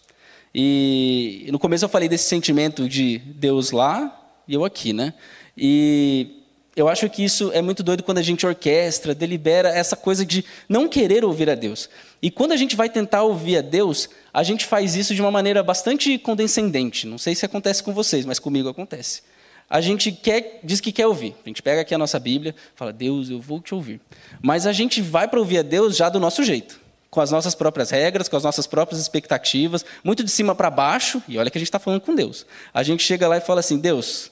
E 0.54 1.48
no 1.50 1.58
começo 1.58 1.86
eu 1.86 1.90
falei 1.90 2.10
desse 2.10 2.26
sentimento 2.26 2.90
de 2.90 3.20
Deus 3.20 3.72
lá 3.72 4.30
e 4.46 4.54
eu 4.54 4.66
aqui, 4.66 4.92
né? 4.92 5.14
E 5.58 6.44
eu 6.76 6.90
acho 6.90 7.10
que 7.10 7.24
isso 7.24 7.52
é 7.54 7.62
muito 7.62 7.84
doido 7.84 8.04
quando 8.04 8.18
a 8.18 8.22
gente 8.22 8.46
orquestra, 8.46 9.16
delibera 9.16 9.70
essa 9.70 9.96
coisa 9.96 10.26
de 10.26 10.44
não 10.68 10.90
querer 10.90 11.24
ouvir 11.24 11.50
a 11.50 11.56
Deus. 11.56 11.90
E 12.22 12.30
quando 12.30 12.52
a 12.52 12.58
gente 12.58 12.76
vai 12.76 12.90
tentar 12.90 13.24
ouvir 13.24 13.58
a 13.58 13.62
Deus, 13.62 14.10
a 14.38 14.44
gente 14.44 14.68
faz 14.68 14.96
isso 14.96 15.16
de 15.16 15.22
uma 15.22 15.32
maneira 15.32 15.64
bastante 15.64 16.16
condescendente. 16.20 17.08
Não 17.08 17.18
sei 17.18 17.34
se 17.34 17.44
acontece 17.44 17.82
com 17.82 17.92
vocês, 17.92 18.24
mas 18.24 18.38
comigo 18.38 18.70
acontece. 18.70 19.24
A 19.68 19.82
gente 19.82 20.12
quer, 20.12 20.60
diz 20.64 20.80
que 20.80 20.92
quer 20.92 21.08
ouvir. 21.08 21.34
A 21.44 21.50
gente 21.50 21.64
pega 21.64 21.82
aqui 21.82 21.96
a 21.96 21.98
nossa 21.98 22.20
Bíblia, 22.20 22.54
fala, 22.76 22.94
Deus, 22.94 23.32
eu 23.32 23.42
vou 23.42 23.60
te 23.60 23.74
ouvir. 23.74 24.00
Mas 24.40 24.68
a 24.68 24.72
gente 24.72 25.02
vai 25.02 25.28
para 25.28 25.40
ouvir 25.40 25.58
a 25.58 25.62
Deus 25.64 25.98
já 25.98 26.08
do 26.08 26.20
nosso 26.20 26.44
jeito, 26.44 26.80
com 27.10 27.20
as 27.20 27.32
nossas 27.32 27.56
próprias 27.56 27.90
regras, 27.90 28.30
com 28.30 28.38
as 28.38 28.44
nossas 28.44 28.68
próprias 28.68 29.02
expectativas, 29.02 29.84
muito 30.04 30.24
de 30.24 30.30
cima 30.30 30.54
para 30.54 30.70
baixo. 30.70 31.20
E 31.28 31.40
olha 31.40 31.50
que 31.50 31.58
a 31.58 31.60
gente 31.60 31.70
está 31.70 31.80
falando 31.80 32.02
com 32.02 32.14
Deus. 32.14 32.46
A 32.72 32.84
gente 32.84 33.02
chega 33.02 33.28
lá 33.28 33.38
e 33.38 33.42
fala 33.42 33.62
assim: 33.62 33.80
Deus, 33.80 34.30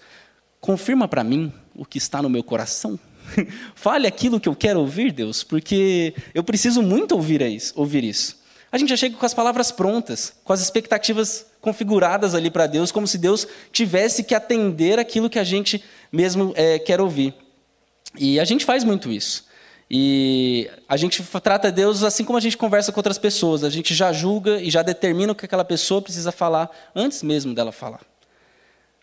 confirma 0.61 1.07
para 1.07 1.23
mim 1.23 1.51
o 1.73 1.83
que 1.83 1.97
está 1.97 2.21
no 2.21 2.29
meu 2.29 2.43
coração. 2.43 2.99
Fale 3.73 4.05
aquilo 4.05 4.39
que 4.39 4.47
eu 4.47 4.55
quero 4.55 4.81
ouvir, 4.81 5.11
Deus, 5.11 5.41
porque 5.41 6.13
eu 6.31 6.43
preciso 6.43 6.83
muito 6.83 7.13
ouvir 7.13 7.41
isso. 7.41 7.73
Ouvir 7.75 8.03
isso. 8.03 8.44
A 8.75 8.77
gente 8.77 8.89
já 8.89 8.97
chega 8.97 9.15
com 9.15 9.25
as 9.25 9.33
palavras 9.33 9.71
prontas, 9.71 10.33
com 10.43 10.51
as 10.51 10.59
expectativas 10.59 11.45
configuradas 11.61 12.35
ali 12.35 12.51
para 12.51 12.67
Deus, 12.67 12.91
como 12.91 13.07
se 13.07 13.17
Deus 13.17 13.47
tivesse 13.71 14.21
que 14.21 14.35
atender 14.35 14.99
aquilo 14.99 15.29
que 15.29 15.39
a 15.39 15.45
gente 15.45 15.81
mesmo 16.11 16.51
é, 16.57 16.77
quer 16.77 16.99
ouvir. 16.99 17.33
E 18.19 18.37
a 18.37 18.43
gente 18.43 18.65
faz 18.65 18.83
muito 18.83 19.09
isso. 19.09 19.45
E 19.89 20.69
a 20.89 20.97
gente 20.97 21.23
trata 21.41 21.71
Deus 21.71 22.03
assim 22.03 22.25
como 22.25 22.37
a 22.37 22.41
gente 22.41 22.57
conversa 22.57 22.91
com 22.91 22.99
outras 22.99 23.17
pessoas. 23.17 23.63
A 23.63 23.69
gente 23.69 23.95
já 23.95 24.11
julga 24.11 24.61
e 24.61 24.69
já 24.69 24.81
determina 24.81 25.31
o 25.31 25.35
que 25.35 25.45
aquela 25.45 25.63
pessoa 25.63 26.01
precisa 26.01 26.33
falar 26.33 26.69
antes 26.93 27.23
mesmo 27.23 27.55
dela 27.55 27.71
falar. 27.71 28.01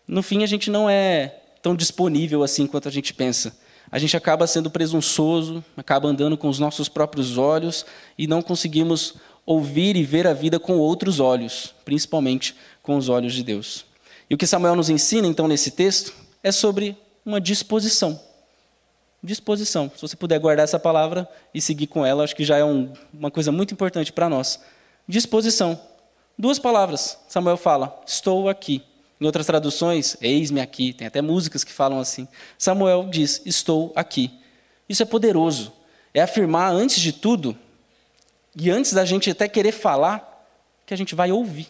No 0.07 0.21
fim, 0.21 0.43
a 0.43 0.47
gente 0.47 0.69
não 0.69 0.87
é 0.87 1.39
tão 1.63 1.75
disponível 1.75 2.43
assim 2.43 2.67
quanto 2.67 2.87
a 2.87 2.91
gente 2.91 3.11
pensa. 3.11 3.57
A 3.91 3.99
gente 3.99 4.17
acaba 4.17 4.47
sendo 4.47 4.71
presunçoso, 4.71 5.63
acaba 5.77 6.07
andando 6.07 6.37
com 6.37 6.47
os 6.47 6.57
nossos 6.57 6.89
próprios 6.89 7.37
olhos 7.37 7.85
e 8.17 8.25
não 8.25 8.41
conseguimos 8.41 9.15
ouvir 9.45 9.95
e 9.95 10.03
ver 10.03 10.27
a 10.27 10.33
vida 10.33 10.59
com 10.59 10.77
outros 10.77 11.19
olhos, 11.19 11.73
principalmente 11.83 12.55
com 12.81 12.97
os 12.97 13.09
olhos 13.09 13.33
de 13.33 13.43
Deus. 13.43 13.85
E 14.29 14.35
o 14.35 14.37
que 14.37 14.47
Samuel 14.47 14.75
nos 14.75 14.89
ensina, 14.89 15.27
então, 15.27 15.47
nesse 15.47 15.71
texto, 15.71 16.13
é 16.41 16.51
sobre 16.51 16.97
uma 17.25 17.39
disposição. 17.39 18.19
Disposição. 19.21 19.91
Se 19.95 20.01
você 20.01 20.15
puder 20.15 20.39
guardar 20.39 20.65
essa 20.65 20.79
palavra 20.79 21.27
e 21.53 21.61
seguir 21.61 21.87
com 21.87 22.05
ela, 22.05 22.23
acho 22.23 22.35
que 22.35 22.43
já 22.43 22.57
é 22.57 22.63
um, 22.63 22.91
uma 23.13 23.31
coisa 23.31 23.51
muito 23.51 23.73
importante 23.73 24.11
para 24.11 24.27
nós. 24.27 24.59
Disposição. 25.07 25.79
Duas 26.37 26.59
palavras. 26.59 27.17
Samuel 27.27 27.57
fala: 27.57 28.01
Estou 28.05 28.49
aqui. 28.49 28.81
Em 29.21 29.25
outras 29.25 29.45
traduções, 29.45 30.17
eis-me 30.19 30.59
aqui. 30.59 30.91
Tem 30.91 31.07
até 31.07 31.21
músicas 31.21 31.63
que 31.63 31.71
falam 31.71 31.99
assim. 31.99 32.27
Samuel 32.57 33.07
diz: 33.09 33.41
Estou 33.45 33.93
aqui. 33.95 34.31
Isso 34.89 35.03
é 35.03 35.05
poderoso. 35.05 35.71
É 36.13 36.21
afirmar, 36.21 36.73
antes 36.73 36.99
de 36.99 37.13
tudo, 37.13 37.57
e 38.55 38.69
antes 38.69 38.93
da 38.93 39.03
gente 39.05 39.29
até 39.29 39.47
querer 39.47 39.71
falar, 39.71 40.47
que 40.85 40.93
a 40.93 40.97
gente 40.97 41.15
vai 41.15 41.31
ouvir. 41.31 41.67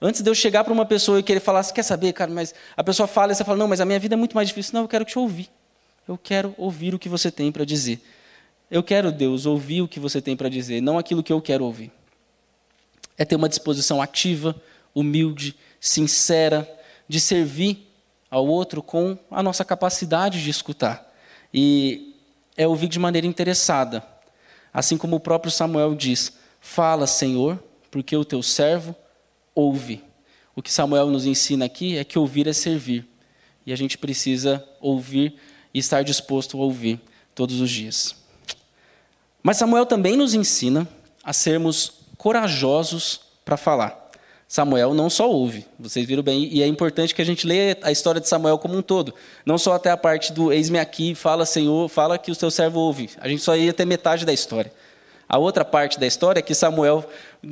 Antes 0.00 0.22
de 0.22 0.30
eu 0.30 0.34
chegar 0.34 0.62
para 0.62 0.72
uma 0.72 0.86
pessoa 0.86 1.18
e 1.18 1.22
querer 1.22 1.40
falar, 1.40 1.62
você 1.62 1.72
quer 1.72 1.82
saber, 1.82 2.12
cara, 2.12 2.30
mas 2.30 2.54
a 2.76 2.84
pessoa 2.84 3.06
fala 3.06 3.32
e 3.32 3.34
você 3.34 3.44
fala, 3.44 3.58
não, 3.58 3.66
mas 3.66 3.80
a 3.80 3.84
minha 3.84 3.98
vida 3.98 4.14
é 4.14 4.16
muito 4.16 4.36
mais 4.36 4.48
difícil. 4.48 4.72
Não, 4.74 4.82
eu 4.82 4.88
quero 4.88 5.04
te 5.04 5.18
ouvir. 5.18 5.50
Eu 6.06 6.16
quero 6.16 6.54
ouvir 6.56 6.94
o 6.94 6.98
que 6.98 7.08
você 7.08 7.30
tem 7.30 7.50
para 7.50 7.64
dizer. 7.64 8.00
Eu 8.70 8.82
quero, 8.82 9.10
Deus, 9.10 9.44
ouvir 9.44 9.82
o 9.82 9.88
que 9.88 9.98
você 9.98 10.20
tem 10.22 10.36
para 10.36 10.48
dizer, 10.48 10.80
não 10.80 10.98
aquilo 10.98 11.22
que 11.22 11.32
eu 11.32 11.40
quero 11.40 11.64
ouvir. 11.64 11.90
É 13.16 13.24
ter 13.24 13.34
uma 13.34 13.48
disposição 13.48 14.00
ativa, 14.00 14.54
humilde, 14.94 15.56
sincera, 15.80 16.68
de 17.08 17.18
servir 17.18 17.88
ao 18.30 18.46
outro 18.46 18.82
com 18.82 19.18
a 19.30 19.42
nossa 19.42 19.64
capacidade 19.64 20.42
de 20.42 20.50
escutar. 20.50 21.12
E 21.52 22.14
é 22.56 22.66
ouvir 22.66 22.88
de 22.88 22.98
maneira 22.98 23.26
interessada. 23.26 24.04
Assim 24.72 24.96
como 24.96 25.16
o 25.16 25.20
próprio 25.20 25.50
Samuel 25.50 25.94
diz: 25.94 26.32
Fala, 26.60 27.06
Senhor, 27.06 27.62
porque 27.90 28.16
o 28.16 28.24
teu 28.24 28.42
servo 28.42 28.94
ouve. 29.54 30.04
O 30.54 30.62
que 30.62 30.72
Samuel 30.72 31.08
nos 31.08 31.24
ensina 31.24 31.64
aqui 31.64 31.96
é 31.96 32.04
que 32.04 32.18
ouvir 32.18 32.46
é 32.46 32.52
servir. 32.52 33.08
E 33.64 33.72
a 33.72 33.76
gente 33.76 33.98
precisa 33.98 34.66
ouvir 34.80 35.36
e 35.72 35.78
estar 35.78 36.02
disposto 36.02 36.56
a 36.56 36.60
ouvir 36.60 37.00
todos 37.34 37.60
os 37.60 37.70
dias. 37.70 38.16
Mas 39.42 39.56
Samuel 39.56 39.86
também 39.86 40.16
nos 40.16 40.34
ensina 40.34 40.88
a 41.22 41.32
sermos 41.32 41.92
corajosos 42.16 43.20
para 43.44 43.56
falar. 43.56 44.07
Samuel 44.50 44.94
não 44.94 45.10
só 45.10 45.30
ouve, 45.30 45.66
vocês 45.78 46.06
viram 46.06 46.22
bem, 46.22 46.48
e 46.50 46.62
é 46.62 46.66
importante 46.66 47.14
que 47.14 47.20
a 47.20 47.24
gente 47.24 47.46
leia 47.46 47.76
a 47.82 47.92
história 47.92 48.18
de 48.18 48.26
Samuel 48.26 48.56
como 48.56 48.78
um 48.78 48.80
todo, 48.80 49.14
não 49.44 49.58
só 49.58 49.74
até 49.74 49.90
a 49.90 49.96
parte 49.96 50.32
do 50.32 50.50
eis-me 50.50 50.78
aqui, 50.78 51.14
fala 51.14 51.44
Senhor, 51.44 51.86
fala 51.90 52.16
que 52.16 52.32
o 52.32 52.36
teu 52.36 52.50
servo 52.50 52.80
ouve. 52.80 53.10
A 53.20 53.28
gente 53.28 53.42
só 53.42 53.54
ia 53.54 53.70
até 53.70 53.84
metade 53.84 54.24
da 54.24 54.32
história. 54.32 54.72
A 55.28 55.36
outra 55.36 55.66
parte 55.66 56.00
da 56.00 56.06
história 56.06 56.40
é 56.40 56.42
que 56.42 56.54
Samuel 56.54 57.04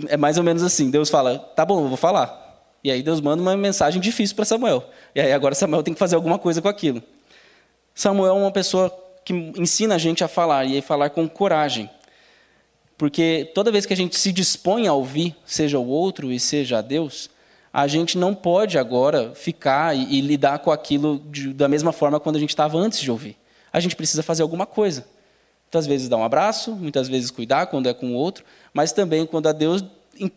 é 0.08 0.16
mais 0.16 0.38
ou 0.38 0.42
menos 0.42 0.62
assim, 0.62 0.90
Deus 0.90 1.10
fala, 1.10 1.38
tá 1.38 1.66
bom, 1.66 1.84
eu 1.84 1.88
vou 1.88 1.98
falar. 1.98 2.64
E 2.82 2.90
aí 2.90 3.02
Deus 3.02 3.20
manda 3.20 3.42
uma 3.42 3.54
mensagem 3.58 4.00
difícil 4.00 4.34
para 4.34 4.46
Samuel. 4.46 4.88
E 5.14 5.20
aí 5.20 5.34
agora 5.34 5.54
Samuel 5.54 5.82
tem 5.82 5.92
que 5.92 6.00
fazer 6.00 6.16
alguma 6.16 6.38
coisa 6.38 6.62
com 6.62 6.68
aquilo. 6.68 7.02
Samuel 7.94 8.34
é 8.34 8.38
uma 8.38 8.50
pessoa 8.50 8.90
que 9.22 9.34
ensina 9.34 9.96
a 9.96 9.98
gente 9.98 10.24
a 10.24 10.28
falar, 10.28 10.64
e 10.64 10.78
a 10.78 10.82
falar 10.82 11.10
com 11.10 11.28
coragem. 11.28 11.90
Porque 12.96 13.50
toda 13.54 13.70
vez 13.70 13.84
que 13.84 13.92
a 13.92 13.96
gente 13.96 14.18
se 14.18 14.32
dispõe 14.32 14.86
a 14.86 14.92
ouvir, 14.92 15.36
seja 15.44 15.78
o 15.78 15.86
outro 15.86 16.32
e 16.32 16.40
seja 16.40 16.78
a 16.78 16.82
Deus, 16.82 17.28
a 17.72 17.86
gente 17.86 18.16
não 18.16 18.34
pode 18.34 18.78
agora 18.78 19.34
ficar 19.34 19.94
e, 19.94 20.16
e 20.16 20.20
lidar 20.22 20.60
com 20.60 20.70
aquilo 20.70 21.22
de, 21.30 21.52
da 21.52 21.68
mesma 21.68 21.92
forma 21.92 22.18
quando 22.18 22.36
a 22.36 22.38
gente 22.38 22.50
estava 22.50 22.78
antes 22.78 23.00
de 23.00 23.10
ouvir. 23.10 23.36
A 23.70 23.80
gente 23.80 23.94
precisa 23.94 24.22
fazer 24.22 24.42
alguma 24.42 24.64
coisa. 24.64 25.06
Muitas 25.66 25.86
vezes 25.86 26.08
dar 26.08 26.16
um 26.16 26.24
abraço, 26.24 26.72
muitas 26.72 27.06
vezes 27.06 27.30
cuidar 27.30 27.66
quando 27.66 27.88
é 27.88 27.92
com 27.92 28.12
o 28.12 28.14
outro, 28.14 28.44
mas 28.72 28.92
também 28.92 29.26
quando 29.26 29.48
a 29.48 29.52
Deus 29.52 29.84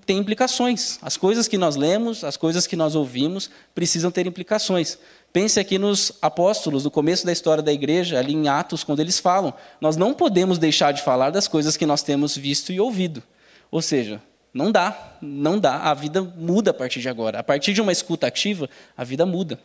tem 0.06 0.18
implicações. 0.18 1.00
As 1.02 1.16
coisas 1.16 1.48
que 1.48 1.58
nós 1.58 1.76
lemos, 1.78 2.24
as 2.24 2.36
coisas 2.36 2.68
que 2.68 2.76
nós 2.76 2.96
ouvimos, 2.96 3.50
precisam 3.74 4.12
ter 4.12 4.28
implicações. 4.28 4.98
Pense 5.32 5.60
aqui 5.60 5.78
nos 5.78 6.12
apóstolos, 6.22 6.84
no 6.84 6.92
começo 6.92 7.26
da 7.26 7.32
história 7.32 7.62
da 7.62 7.72
igreja, 7.72 8.18
ali 8.18 8.34
em 8.34 8.48
Atos, 8.48 8.84
quando 8.84 9.00
eles 9.00 9.20
falam. 9.20 9.54
Nós 9.80 9.96
não 9.96 10.14
podemos 10.14 10.58
deixar 10.58 10.92
de 10.92 11.04
falar 11.04 11.30
das 11.30 11.48
coisas 11.48 11.78
que 11.78 11.86
nós 11.86 12.02
temos 12.02 12.36
visto 12.36 12.72
e 12.72 12.80
ouvido. 12.80 13.22
Ou 13.70 13.82
seja, 13.82 14.20
não 14.52 14.72
dá, 14.72 15.18
não 15.22 15.60
dá. 15.60 15.78
A 15.78 15.94
vida 15.94 16.22
muda 16.22 16.72
a 16.72 16.74
partir 16.74 17.00
de 17.00 17.10
agora. 17.10 17.40
A 17.40 17.44
partir 17.44 17.74
de 17.74 17.82
uma 17.82 17.92
escuta 17.92 18.26
ativa, 18.26 18.68
a 18.98 19.04
vida 19.04 19.24
muda. 19.24 19.60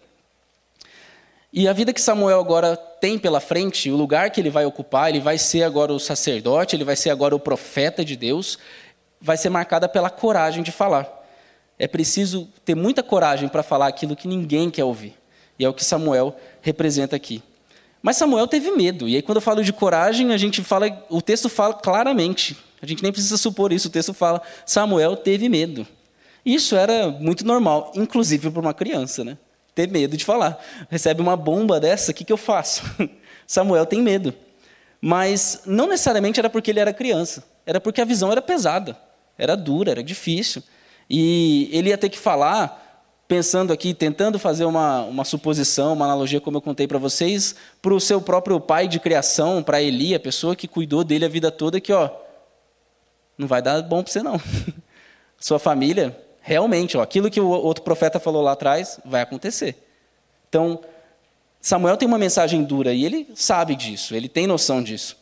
E 1.50 1.66
a 1.66 1.72
vida 1.72 1.92
que 1.92 2.00
Samuel 2.00 2.40
agora 2.40 2.76
tem 2.76 3.18
pela 3.18 3.40
frente, 3.40 3.90
o 3.90 3.96
lugar 3.96 4.30
que 4.30 4.40
ele 4.40 4.50
vai 4.50 4.66
ocupar, 4.66 5.08
ele 5.08 5.20
vai 5.20 5.38
ser 5.38 5.62
agora 5.62 5.92
o 5.92 6.00
sacerdote, 6.00 6.76
ele 6.76 6.84
vai 6.84 6.96
ser 6.96 7.10
agora 7.10 7.34
o 7.34 7.40
profeta 7.40 8.04
de 8.04 8.16
Deus, 8.16 8.58
vai 9.20 9.36
ser 9.36 9.50
marcada 9.50 9.88
pela 9.88 10.10
coragem 10.10 10.62
de 10.62 10.72
falar. 10.72 11.08
É 11.78 11.86
preciso 11.86 12.48
ter 12.64 12.74
muita 12.74 13.02
coragem 13.02 13.48
para 13.48 13.62
falar 13.62 13.86
aquilo 13.86 14.16
que 14.16 14.28
ninguém 14.28 14.68
quer 14.68 14.84
ouvir. 14.84 15.14
E 15.58 15.64
é 15.64 15.68
o 15.68 15.74
que 15.74 15.84
Samuel 15.84 16.36
representa 16.60 17.14
aqui. 17.14 17.42
Mas 18.02 18.16
Samuel 18.16 18.46
teve 18.46 18.70
medo. 18.72 19.08
E 19.08 19.16
aí, 19.16 19.22
quando 19.22 19.36
eu 19.36 19.42
falo 19.42 19.64
de 19.64 19.72
coragem, 19.72 20.32
a 20.32 20.36
gente 20.36 20.62
fala, 20.62 21.04
o 21.08 21.22
texto 21.22 21.48
fala 21.48 21.74
claramente. 21.74 22.56
A 22.82 22.86
gente 22.86 23.02
nem 23.02 23.10
precisa 23.10 23.38
supor 23.38 23.72
isso. 23.72 23.88
O 23.88 23.90
texto 23.90 24.12
fala: 24.12 24.42
Samuel 24.66 25.16
teve 25.16 25.48
medo. 25.48 25.86
Isso 26.44 26.76
era 26.76 27.08
muito 27.08 27.46
normal, 27.46 27.90
inclusive 27.94 28.50
para 28.50 28.60
uma 28.60 28.74
criança, 28.74 29.24
né? 29.24 29.38
Ter 29.74 29.88
medo 29.88 30.16
de 30.16 30.24
falar. 30.24 30.62
Recebe 30.90 31.22
uma 31.22 31.36
bomba 31.36 31.80
dessa, 31.80 32.12
o 32.12 32.14
que, 32.14 32.24
que 32.24 32.32
eu 32.32 32.36
faço? 32.36 32.82
Samuel 33.46 33.86
tem 33.86 34.02
medo. 34.02 34.34
Mas 35.00 35.62
não 35.64 35.88
necessariamente 35.88 36.38
era 36.38 36.50
porque 36.50 36.70
ele 36.70 36.80
era 36.80 36.92
criança, 36.92 37.44
era 37.66 37.80
porque 37.80 38.00
a 38.00 38.04
visão 38.04 38.30
era 38.30 38.42
pesada, 38.42 38.96
era 39.38 39.56
dura, 39.56 39.90
era 39.90 40.02
difícil. 40.02 40.62
E 41.08 41.68
ele 41.72 41.88
ia 41.88 41.98
ter 41.98 42.08
que 42.08 42.18
falar 42.18 42.83
pensando 43.26 43.72
aqui, 43.72 43.94
tentando 43.94 44.38
fazer 44.38 44.64
uma, 44.64 45.02
uma 45.02 45.24
suposição, 45.24 45.92
uma 45.92 46.04
analogia, 46.04 46.40
como 46.40 46.58
eu 46.58 46.62
contei 46.62 46.86
para 46.86 46.98
vocês, 46.98 47.54
para 47.80 47.94
o 47.94 48.00
seu 48.00 48.20
próprio 48.20 48.60
pai 48.60 48.86
de 48.86 49.00
criação, 49.00 49.62
para 49.62 49.82
Eli, 49.82 50.14
a 50.14 50.20
pessoa 50.20 50.54
que 50.54 50.68
cuidou 50.68 51.02
dele 51.02 51.24
a 51.24 51.28
vida 51.28 51.50
toda, 51.50 51.80
que 51.80 51.92
ó, 51.92 52.10
não 53.36 53.48
vai 53.48 53.62
dar 53.62 53.82
bom 53.82 54.02
para 54.02 54.12
você 54.12 54.22
não. 54.22 54.40
Sua 55.40 55.58
família, 55.58 56.18
realmente, 56.40 56.96
ó, 56.96 57.02
aquilo 57.02 57.30
que 57.30 57.40
o 57.40 57.48
outro 57.48 57.82
profeta 57.82 58.20
falou 58.20 58.42
lá 58.42 58.52
atrás, 58.52 59.00
vai 59.04 59.22
acontecer. 59.22 59.76
Então, 60.48 60.80
Samuel 61.60 61.96
tem 61.96 62.06
uma 62.06 62.18
mensagem 62.18 62.62
dura 62.62 62.92
e 62.92 63.04
ele 63.04 63.28
sabe 63.34 63.74
disso, 63.74 64.14
ele 64.14 64.28
tem 64.28 64.46
noção 64.46 64.82
disso. 64.82 65.16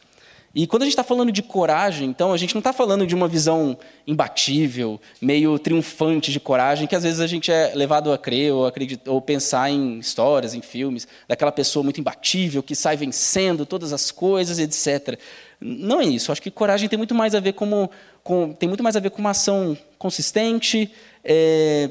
E 0.55 0.67
quando 0.67 0.83
a 0.83 0.85
gente 0.85 0.93
está 0.93 1.03
falando 1.05 1.33
de 1.33 1.43
coragem, 1.43 2.09
então, 2.09 2.33
a 2.33 2.37
gente 2.37 2.55
não 2.55 2.61
está 2.61 2.73
falando 2.75 3.07
de 3.07 3.15
uma 3.15 3.27
visão 3.27 3.77
imbatível, 4.07 5.01
meio 5.21 5.59
triunfante 5.59 6.31
de 6.31 6.39
coragem, 6.39 6.87
que 6.87 6.95
às 6.95 7.05
vezes 7.05 7.21
a 7.21 7.27
gente 7.27 7.51
é 7.51 7.73
levado 7.75 8.13
a 8.13 8.19
crer 8.19 8.53
ou, 8.53 8.67
acreditar, 8.67 9.11
ou 9.11 9.21
pensar 9.21 9.71
em 9.71 9.99
histórias, 9.99 10.53
em 10.53 10.61
filmes, 10.61 11.09
daquela 11.27 11.51
pessoa 11.51 11.83
muito 11.83 12.01
imbatível 12.01 12.63
que 12.63 12.75
sai 12.75 12.97
vencendo 12.99 13.65
todas 13.65 13.95
as 13.95 14.11
coisas, 14.11 14.59
etc. 14.59 15.19
Não 15.59 16.01
é 16.01 16.05
isso. 16.05 16.31
Acho 16.31 16.43
que 16.43 16.51
coragem 16.51 16.87
tem 16.87 16.99
muito 16.99 17.15
mais 17.15 17.35
a 17.35 17.41
ver 17.41 17.55
como, 17.55 17.91
com, 18.23 18.53
tem 18.53 18.69
muito 18.69 18.83
mais 18.83 18.95
a 18.95 19.01
ver 19.01 19.11
com 19.11 19.21
uma 19.21 19.31
ação 19.31 19.77
consistente, 19.97 20.93
é, 21.25 21.89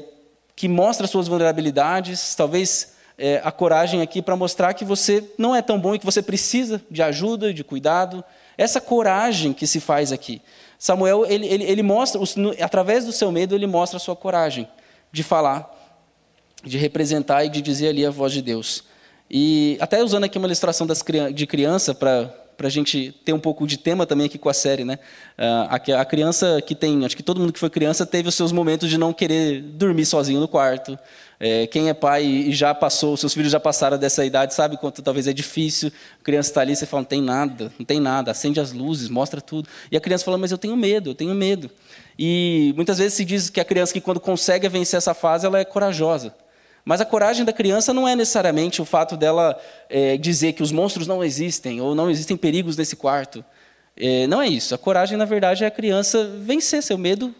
que 0.54 0.68
mostra 0.68 1.08
suas 1.08 1.26
vulnerabilidades, 1.26 2.36
talvez 2.36 2.92
é, 3.18 3.40
a 3.42 3.50
coragem 3.50 4.02
aqui 4.02 4.22
para 4.22 4.36
mostrar 4.36 4.72
que 4.74 4.84
você 4.84 5.24
não 5.36 5.54
é 5.54 5.60
tão 5.62 5.80
bom 5.80 5.94
e 5.94 5.98
que 5.98 6.04
você 6.04 6.22
precisa 6.22 6.80
de 6.88 7.02
ajuda, 7.02 7.52
de 7.52 7.64
cuidado, 7.64 8.22
essa 8.56 8.80
coragem 8.80 9.52
que 9.52 9.66
se 9.66 9.80
faz 9.80 10.12
aqui. 10.12 10.42
Samuel, 10.78 11.24
ele, 11.26 11.46
ele, 11.46 11.64
ele 11.64 11.82
mostra, 11.82 12.20
através 12.60 13.04
do 13.04 13.12
seu 13.12 13.30
medo, 13.30 13.54
ele 13.54 13.66
mostra 13.66 13.96
a 13.96 14.00
sua 14.00 14.16
coragem 14.16 14.68
de 15.12 15.22
falar, 15.22 15.70
de 16.64 16.76
representar 16.76 17.44
e 17.44 17.48
de 17.48 17.62
dizer 17.62 17.88
ali 17.88 18.04
a 18.04 18.10
voz 18.10 18.32
de 18.32 18.42
Deus. 18.42 18.84
E 19.30 19.78
até 19.80 20.02
usando 20.02 20.24
aqui 20.24 20.38
uma 20.38 20.46
ilustração 20.46 20.86
das, 20.86 21.02
de 21.32 21.46
criança 21.46 21.94
para 21.94 22.34
para 22.62 22.68
a 22.68 22.70
gente 22.70 23.12
ter 23.24 23.32
um 23.32 23.40
pouco 23.40 23.66
de 23.66 23.76
tema 23.76 24.06
também 24.06 24.26
aqui 24.26 24.38
com 24.38 24.48
a 24.48 24.54
série, 24.54 24.84
né? 24.84 25.00
Ah, 25.36 25.80
a 25.98 26.04
criança 26.04 26.62
que 26.64 26.76
tem, 26.76 27.04
acho 27.04 27.16
que 27.16 27.22
todo 27.22 27.40
mundo 27.40 27.52
que 27.52 27.58
foi 27.58 27.68
criança 27.68 28.06
teve 28.06 28.28
os 28.28 28.36
seus 28.36 28.52
momentos 28.52 28.88
de 28.88 28.96
não 28.96 29.12
querer 29.12 29.60
dormir 29.60 30.06
sozinho 30.06 30.38
no 30.38 30.46
quarto. 30.46 30.96
É, 31.40 31.66
quem 31.66 31.88
é 31.88 31.94
pai 31.94 32.24
e 32.24 32.52
já 32.52 32.72
passou, 32.72 33.16
seus 33.16 33.34
filhos 33.34 33.50
já 33.50 33.58
passaram 33.58 33.98
dessa 33.98 34.24
idade, 34.24 34.54
sabe 34.54 34.76
quanto 34.76 35.02
talvez 35.02 35.26
é 35.26 35.32
difícil. 35.32 35.90
A 36.20 36.22
criança 36.22 36.50
está 36.50 36.60
ali, 36.60 36.76
você 36.76 36.86
fala, 36.86 37.00
não 37.00 37.08
tem 37.08 37.20
nada, 37.20 37.72
não 37.76 37.84
tem 37.84 37.98
nada, 37.98 38.30
acende 38.30 38.60
as 38.60 38.72
luzes, 38.72 39.08
mostra 39.08 39.40
tudo. 39.40 39.68
E 39.90 39.96
a 39.96 40.00
criança 40.00 40.24
fala, 40.24 40.38
mas 40.38 40.52
eu 40.52 40.58
tenho 40.58 40.76
medo, 40.76 41.10
eu 41.10 41.14
tenho 41.16 41.34
medo. 41.34 41.68
E 42.16 42.72
muitas 42.76 42.98
vezes 42.98 43.14
se 43.14 43.24
diz 43.24 43.50
que 43.50 43.60
a 43.60 43.64
criança 43.64 43.92
que 43.92 44.00
quando 44.00 44.20
consegue 44.20 44.68
vencer 44.68 44.98
essa 44.98 45.14
fase, 45.14 45.44
ela 45.44 45.58
é 45.58 45.64
corajosa. 45.64 46.32
Mas 46.84 47.00
a 47.00 47.04
coragem 47.04 47.44
da 47.44 47.52
criança 47.52 47.94
não 47.94 48.08
é 48.08 48.16
necessariamente 48.16 48.82
o 48.82 48.84
fato 48.84 49.16
dela 49.16 49.58
é, 49.88 50.16
dizer 50.16 50.52
que 50.52 50.62
os 50.62 50.72
monstros 50.72 51.06
não 51.06 51.22
existem 51.22 51.80
ou 51.80 51.94
não 51.94 52.10
existem 52.10 52.36
perigos 52.36 52.76
nesse 52.76 52.96
quarto. 52.96 53.44
É, 53.96 54.26
não 54.26 54.42
é 54.42 54.48
isso. 54.48 54.74
A 54.74 54.78
coragem, 54.78 55.16
na 55.16 55.24
verdade, 55.24 55.64
é 55.64 55.66
a 55.66 55.70
criança 55.70 56.24
vencer 56.40 56.82
seu 56.82 56.98
medo 56.98 57.34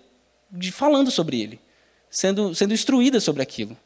de 0.51 0.71
falando 0.71 1.11
sobre 1.11 1.41
ele, 1.41 1.61
sendo, 2.09 2.55
sendo 2.55 2.73
instruída 2.75 3.19
sobre 3.19 3.43
aquilo. 3.43 3.77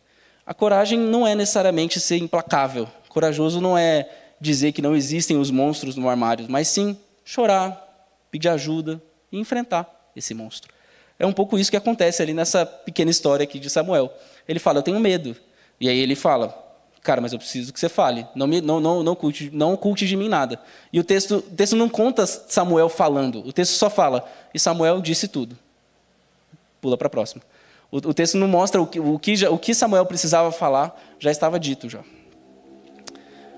A 0.45 0.53
coragem 0.53 0.99
não 0.99 1.27
é 1.27 1.35
necessariamente 1.35 1.99
ser 2.01 2.19
implacável. 2.19 2.88
Corajoso 3.09 3.61
não 3.61 3.79
é 3.79 4.09
dizer 4.40 4.73
que 4.73 4.83
não 4.83 4.95
existem 4.95 5.38
os 5.38 5.51
monstros 5.51 5.97
no 5.97 6.09
armário, 6.09 6.47
mas 6.49 6.69
sim 6.69 6.99
chorar, 7.25 7.83
pedir 8.31 8.49
ajuda 8.49 9.01
e 9.33 9.38
enfrentar 9.38 10.11
esse 10.14 10.35
monstro. 10.35 10.71
É 11.19 11.25
um 11.25 11.33
pouco 11.33 11.59
isso 11.59 11.71
que 11.71 11.77
acontece 11.77 12.23
ali 12.23 12.35
nessa 12.35 12.66
pequena 12.66 13.11
história 13.11 13.45
aqui 13.45 13.59
de 13.59 13.71
Samuel. 13.71 14.12
Ele 14.47 14.59
fala: 14.59 14.79
Eu 14.79 14.83
tenho 14.83 15.01
medo. 15.01 15.35
E 15.81 15.89
aí 15.89 15.99
ele 15.99 16.15
fala: 16.15 16.67
Cara, 17.03 17.21
mas 17.21 17.33
eu 17.33 17.39
preciso 17.39 17.73
que 17.73 17.79
você 17.79 17.89
fale. 17.89 18.27
Não, 18.35 18.47
me, 18.47 18.61
não, 18.61 18.81
não, 18.81 19.03
não, 19.03 19.12
oculte, 19.12 19.51
não 19.53 19.75
oculte 19.75 20.07
de 20.07 20.17
mim 20.17 20.29
nada. 20.29 20.61
E 20.93 20.99
o 20.99 21.05
texto, 21.05 21.37
o 21.37 21.43
texto 21.43 21.77
não 21.77 21.89
conta 21.89 22.27
Samuel 22.27 22.89
falando. 22.89 23.47
O 23.47 23.53
texto 23.53 23.73
só 23.73 23.89
fala: 23.89 24.25
E 24.53 24.59
Samuel 24.59 25.01
disse 25.01 25.29
tudo. 25.29 25.57
Pula 26.81 26.97
para 26.97 27.07
a 27.07 27.11
próxima. 27.11 27.43
O, 27.91 27.99
o, 27.99 28.15
texto 28.15 28.37
não 28.37 28.49
mostra 28.49 28.83
o 28.83 28.87
que, 28.87 28.99
o, 28.99 29.19
que 29.19 29.37
já, 29.37 29.51
o 29.51 29.59
que 29.59 29.73
Samuel 29.73 30.05
precisava 30.05 30.51
falar, 30.51 31.01
já 31.19 31.31
estava 31.31 31.61
dito 31.61 31.89
já. 31.89 32.01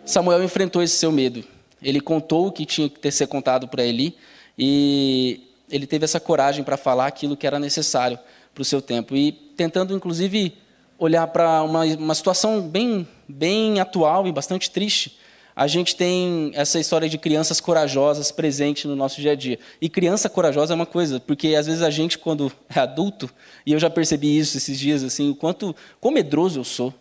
Samuel 0.05 0.43
enfrentou 0.45 0.83
esse 0.83 0.97
seu 0.97 1.11
medo. 1.11 1.43
Ele 1.83 2.01
contou 2.01 2.49
o 2.49 2.53
que 2.53 2.67
tinha 2.67 2.89
que 2.89 2.99
ter 2.99 3.11
ser 3.11 3.29
contado 3.29 3.69
para 3.69 3.83
Eli 3.83 4.17
e 4.59 5.49
ele 5.71 5.87
teve 5.87 6.05
essa 6.05 6.19
coragem 6.19 6.65
para 6.65 6.77
falar 6.77 7.07
aquilo 7.07 7.37
que 7.37 7.47
era 7.47 7.59
necessário 7.59 8.19
para 8.55 8.63
o 8.63 8.65
seu 8.65 8.83
tempo. 8.83 9.17
E 9.17 9.33
tentando, 9.33 9.95
inclusive, 9.95 10.57
olhar 10.99 11.27
para 11.29 11.63
uma, 11.63 11.85
uma 11.85 12.15
situação 12.15 12.61
bem, 12.61 13.07
bem 13.29 13.81
atual 13.81 14.27
e 14.27 14.33
bastante 14.33 14.71
triste, 14.71 15.17
a 15.55 15.67
gente 15.67 15.97
tem 15.97 16.53
essa 16.55 16.79
história 16.79 17.09
de 17.09 17.19
crianças 17.19 17.61
corajosas 17.61 18.31
presente 18.31 18.87
no 18.87 18.95
nosso 18.95 19.21
dia 19.21 19.33
a 19.33 19.35
dia. 19.35 19.59
E 19.81 19.89
criança 19.89 20.29
corajosa 20.29 20.73
é 20.73 20.77
uma 20.77 20.87
coisa, 20.87 21.19
porque 21.19 21.55
às 21.57 21.67
vezes 21.67 21.83
a 21.83 21.91
gente, 21.91 22.17
quando 22.17 22.53
é 22.75 22.79
adulto, 22.79 23.29
e 23.67 23.73
eu 23.73 23.79
já 23.79 23.91
percebi 23.91 24.39
isso 24.39 24.57
esses 24.57 24.79
dias, 24.79 25.03
assim, 25.03 25.31
o 25.31 25.35
quanto, 25.35 25.75
quão 26.01 26.13
medroso 26.13 26.61
eu 26.61 26.65
sou 26.65 26.95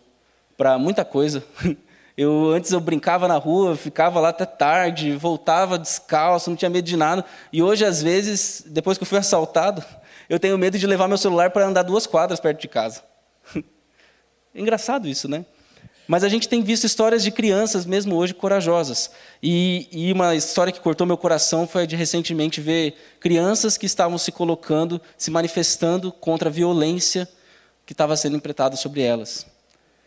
para 0.56 0.78
muita 0.78 1.04
coisa. 1.04 1.44
Eu 2.20 2.50
antes 2.50 2.72
eu 2.72 2.80
brincava 2.80 3.28
na 3.28 3.36
rua, 3.36 3.76
ficava 3.76 4.18
lá 4.18 4.30
até 4.30 4.44
tarde, 4.44 5.12
voltava 5.12 5.78
descalço, 5.78 6.50
não 6.50 6.56
tinha 6.56 6.68
medo 6.68 6.84
de 6.84 6.96
nada. 6.96 7.24
E 7.52 7.62
hoje 7.62 7.84
às 7.84 8.02
vezes, 8.02 8.64
depois 8.66 8.98
que 8.98 9.04
eu 9.04 9.06
fui 9.06 9.18
assaltado, 9.22 9.84
eu 10.28 10.40
tenho 10.40 10.58
medo 10.58 10.76
de 10.76 10.84
levar 10.84 11.06
meu 11.06 11.16
celular 11.16 11.50
para 11.50 11.64
andar 11.64 11.84
duas 11.84 12.08
quadras 12.08 12.40
perto 12.40 12.60
de 12.60 12.66
casa. 12.66 13.04
É 14.54 14.60
engraçado 14.60 15.08
isso, 15.08 15.28
né? 15.28 15.44
Mas 16.08 16.24
a 16.24 16.28
gente 16.28 16.48
tem 16.48 16.62
visto 16.62 16.84
histórias 16.84 17.22
de 17.22 17.30
crianças, 17.30 17.84
mesmo 17.84 18.16
hoje, 18.16 18.32
corajosas. 18.32 19.10
E, 19.42 19.86
e, 19.92 20.10
uma 20.10 20.34
história 20.34 20.72
que 20.72 20.80
cortou 20.80 21.06
meu 21.06 21.18
coração 21.18 21.68
foi 21.68 21.82
a 21.82 21.86
de 21.86 21.96
recentemente 21.96 22.62
ver 22.62 22.94
crianças 23.20 23.76
que 23.76 23.84
estavam 23.84 24.16
se 24.16 24.32
colocando, 24.32 24.98
se 25.18 25.30
manifestando 25.30 26.10
contra 26.10 26.48
a 26.48 26.52
violência 26.52 27.28
que 27.84 27.92
estava 27.92 28.16
sendo 28.16 28.36
implementada 28.36 28.74
sobre 28.74 29.02
elas. 29.02 29.46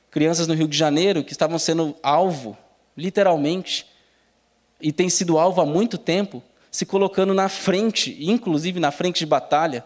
Crianças 0.10 0.48
no 0.48 0.56
Rio 0.56 0.68
de 0.68 0.76
Janeiro 0.76 1.24
que 1.24 1.34
estavam 1.34 1.60
sendo 1.60 1.96
alvo, 2.02 2.58
literalmente, 2.98 3.86
e 4.82 4.92
têm 4.92 5.08
sido 5.08 5.38
alvo 5.38 5.62
há 5.62 5.66
muito 5.68 6.00
tempo, 6.00 6.42
se 6.72 6.84
colocando 6.84 7.32
na 7.32 7.48
frente, 7.48 8.18
inclusive 8.20 8.80
na 8.80 8.90
frente 8.90 9.20
de 9.20 9.26
batalha, 9.28 9.86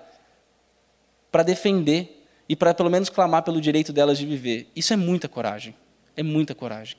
para 1.30 1.44
defender 1.44 2.15
e 2.48 2.56
para 2.56 2.74
pelo 2.74 2.90
menos 2.90 3.10
clamar 3.10 3.44
pelo 3.44 3.60
direito 3.60 3.92
delas 3.92 4.18
de 4.18 4.26
viver. 4.26 4.70
Isso 4.76 4.94
é 4.94 4.96
muita 4.96 5.28
coragem. 5.28 5.76
É 6.16 6.24
muita 6.24 6.54
coragem. 6.56 6.98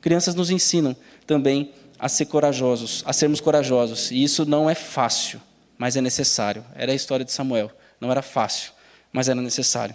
Crianças 0.00 0.34
nos 0.34 0.50
ensinam 0.50 0.96
também 1.26 1.72
a 1.98 2.08
ser 2.08 2.26
corajosos, 2.26 3.02
a 3.06 3.12
sermos 3.12 3.40
corajosos. 3.40 4.10
E 4.10 4.22
isso 4.22 4.44
não 4.44 4.68
é 4.68 4.74
fácil, 4.74 5.40
mas 5.78 5.96
é 5.96 6.00
necessário. 6.00 6.64
Era 6.74 6.92
a 6.92 6.94
história 6.94 7.24
de 7.24 7.32
Samuel. 7.32 7.70
Não 8.00 8.10
era 8.10 8.22
fácil, 8.22 8.72
mas 9.12 9.28
era 9.28 9.40
necessário. 9.40 9.94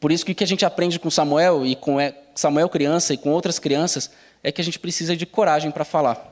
Por 0.00 0.10
isso 0.10 0.24
que 0.24 0.32
o 0.32 0.34
que 0.34 0.44
a 0.44 0.46
gente 0.46 0.64
aprende 0.64 0.98
com 0.98 1.10
Samuel 1.10 1.64
e 1.64 1.76
com 1.76 1.96
Samuel 2.34 2.68
criança 2.68 3.14
e 3.14 3.16
com 3.16 3.30
outras 3.30 3.58
crianças 3.58 4.10
é 4.42 4.50
que 4.50 4.60
a 4.60 4.64
gente 4.64 4.78
precisa 4.78 5.16
de 5.16 5.24
coragem 5.24 5.70
para 5.70 5.84
falar. 5.84 6.30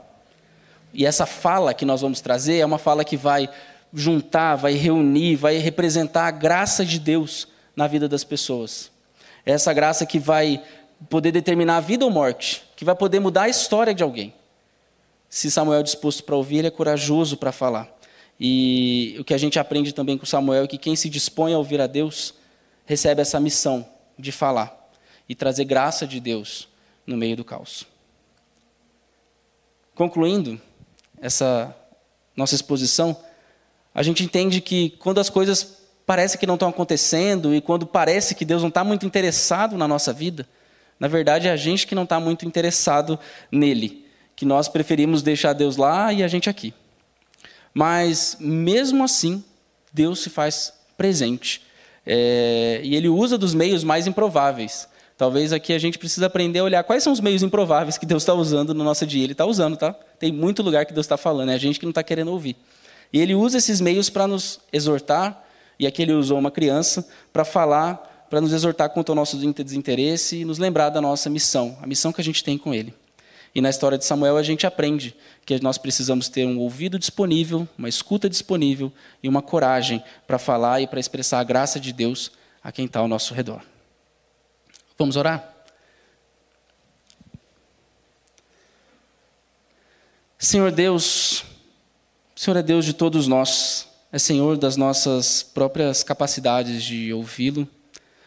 E 0.93 1.07
essa 1.07 1.25
fala 1.25 1.73
que 1.73 1.85
nós 1.85 2.03
vamos 2.03 2.21
trazer 2.21 2.59
é 2.59 2.67
uma 2.67 2.79
fala 2.79 3.05
que 3.05 3.17
vai 3.17 3.49
juntar, 3.93 4.57
vai 4.57 4.75
reunir, 4.75 5.37
vai 5.37 5.59
representar 5.59 6.27
a 6.27 6.31
graça 6.31 6.85
de 6.85 6.99
Deus 6.99 7.49
na 7.77 7.87
vida 7.87 8.09
das 8.09 8.25
pessoas. 8.25 8.91
É 9.45 9.53
essa 9.53 9.73
graça 9.73 10.07
que 10.07 10.19
vai 10.19 10.63
poder 11.09 11.33
determinar 11.33 11.79
a 11.79 11.81
vida 11.81 12.05
ou 12.05 12.11
morte, 12.11 12.63
que 12.77 12.85
vai 12.85 12.95
poder 12.95 13.21
mudar 13.21 13.43
a 13.43 13.49
história 13.49 13.95
de 13.95 14.03
alguém. 14.03 14.33
Se 15.29 15.51
Samuel 15.51 15.81
é 15.81 15.83
disposto 15.83 16.23
para 16.25 16.37
ouvir, 16.37 16.59
ele 16.59 16.69
é 16.69 16.71
corajoso 16.71 17.37
para 17.37 17.53
falar. 17.53 17.89
E 18.39 19.17
o 19.19 19.25
que 19.25 19.35
a 19.35 19.39
gente 19.39 19.59
aprende 19.59 19.93
também 19.93 20.19
com 20.19 20.27
Samuel 20.27 20.65
é 20.65 20.67
que 20.67 20.79
quem 20.79 20.97
se 20.97 21.09
dispõe 21.09 21.55
a 21.55 21.59
ouvir 21.59 21.81
a 21.81 21.87
Deus 21.87 22.35
recebe 22.85 23.23
essa 23.23 23.41
missão 23.41 23.87
de 24.19 24.33
falar 24.33 24.91
e 25.29 25.35
trazer 25.35 25.65
graça 25.65 26.07
de 26.07 26.21
Deus 26.21 26.69
no 27.07 27.17
meio 27.17 27.37
do 27.37 27.45
caos. 27.45 27.87
Concluindo 29.95 30.61
essa 31.21 31.75
nossa 32.37 32.55
exposição, 32.55 33.17
a 33.95 34.03
gente 34.03 34.25
entende 34.25 34.61
que 34.61 34.91
quando 34.99 35.21
as 35.21 35.29
coisas 35.29 35.79
parecem 36.07 36.39
que 36.39 36.47
não 36.47 36.55
estão 36.55 36.69
acontecendo 36.69 37.55
e 37.55 37.61
quando 37.61 37.87
parece 37.87 38.35
que 38.35 38.45
Deus 38.45 38.63
não 38.63 38.69
está 38.69 38.83
muito 38.83 39.07
interessado 39.07 39.77
na 39.77 39.87
nossa 39.87 40.13
vida, 40.13 40.47
na 40.99 41.09
verdade 41.09 41.49
é 41.49 41.51
a 41.51 41.57
gente 41.57 41.87
que 41.87 41.95
não 41.95 42.05
está 42.05 42.19
muito 42.19 42.47
interessado 42.47 43.19
nele, 43.51 44.07
que 44.35 44.45
nós 44.45 44.69
preferimos 44.69 45.23
deixar 45.23 45.53
Deus 45.53 45.77
lá 45.77 46.13
e 46.13 46.23
a 46.23 46.29
gente 46.29 46.49
aqui. 46.49 46.75
Mas 47.75 48.37
mesmo 48.41 49.05
assim, 49.05 49.43
Deus 49.93 50.21
se 50.21 50.31
faz 50.31 50.73
presente 50.97 51.63
é, 52.07 52.81
e 52.83 52.95
Ele 52.97 53.09
usa 53.09 53.39
dos 53.39 53.55
meios 53.55 53.85
mais 53.85 54.07
improváveis. 54.07 54.89
Talvez 55.17 55.53
aqui 55.53 55.73
a 55.73 55.79
gente 55.79 55.99
precisa 55.99 56.27
aprender 56.27 56.59
a 56.59 56.65
olhar 56.65 56.83
quais 56.85 57.03
são 57.03 57.13
os 57.13 57.21
meios 57.21 57.43
improváveis 57.43 57.97
que 57.97 58.07
Deus 58.07 58.23
está 58.23 58.35
usando 58.35 58.75
no 58.75 58.83
nosso 58.83 59.07
dia. 59.07 59.23
Ele 59.23 59.33
está 59.33 59.47
usando, 59.47 59.77
tá? 59.77 59.95
Tem 60.19 60.33
muito 60.33 60.63
lugar 60.63 60.85
que 60.85 60.93
Deus 60.93 61.07
está 61.07 61.17
falando, 61.17 61.51
é 61.51 61.55
a 61.55 61.59
gente 61.59 61.79
que 61.79 61.87
não 61.87 61.91
está 61.91 62.03
querendo 62.03 62.33
ouvir. 62.33 62.57
E 63.13 63.21
ele 63.21 63.35
usa 63.35 63.59
esses 63.59 63.81
meios 63.81 64.09
para 64.09 64.27
nos 64.27 64.61
exortar, 64.73 65.45
e 65.79 65.87
aqui 65.87 66.03
ele 66.03 66.13
usou 66.13 66.39
uma 66.39 66.51
criança 66.51 67.07
para 67.33 67.45
falar, 67.45 68.27
para 68.31 68.41
nos 68.41 68.53
exortar 68.53 68.89
contra 68.91 69.13
o 69.13 69.15
nosso 69.15 69.37
desinteresse 69.37 70.39
e 70.39 70.45
nos 70.45 70.59
lembrar 70.59 70.89
da 70.89 71.01
nossa 71.01 71.29
missão, 71.29 71.77
a 71.83 71.87
missão 71.87 72.13
que 72.13 72.21
a 72.21 72.25
gente 72.25 72.43
tem 72.43 72.57
com 72.57 72.73
ele. 72.73 72.95
E 73.55 73.61
na 73.61 73.69
história 73.69 73.99
de 73.99 74.05
Samuel 74.07 74.39
a 74.39 74.43
gente 74.43 74.67
aprende 74.67 75.15
que 75.45 75.63
nós 75.63 75.77
precisamos 75.77 76.29
ter 76.29 76.47
um 76.47 76.59
ouvido 76.59 76.99
disponível, 76.99 77.69
uma 77.77 77.89
escuta 77.89 78.29
disponível 78.31 78.91
e 79.23 79.29
uma 79.29 79.43
coragem 79.43 80.03
para 80.27 80.39
falar 80.39 80.81
e 80.81 80.87
para 80.87 80.99
expressar 80.99 81.41
a 81.41 81.45
graça 81.45 81.79
de 81.79 81.93
Deus 81.93 82.33
a 82.65 82.73
quem 82.73 82.87
está 82.87 83.01
ao 83.01 83.09
nosso 83.09 83.35
redor. 83.35 83.63
Vamos 84.97 85.17
orar? 85.17 85.53
Senhor 90.39 90.73
Deus, 90.73 91.45
Senhor 92.43 92.57
é 92.57 92.63
Deus 92.65 92.85
de 92.85 92.93
todos 92.93 93.29
nós, 93.29 93.87
é 94.11 94.19
Senhor 94.19 94.59
das 94.59 94.77
nossas 94.77 95.45
próprias 95.45 96.03
capacidades 96.03 96.83
de 96.83 97.13
ouvi-lo, 97.13 97.69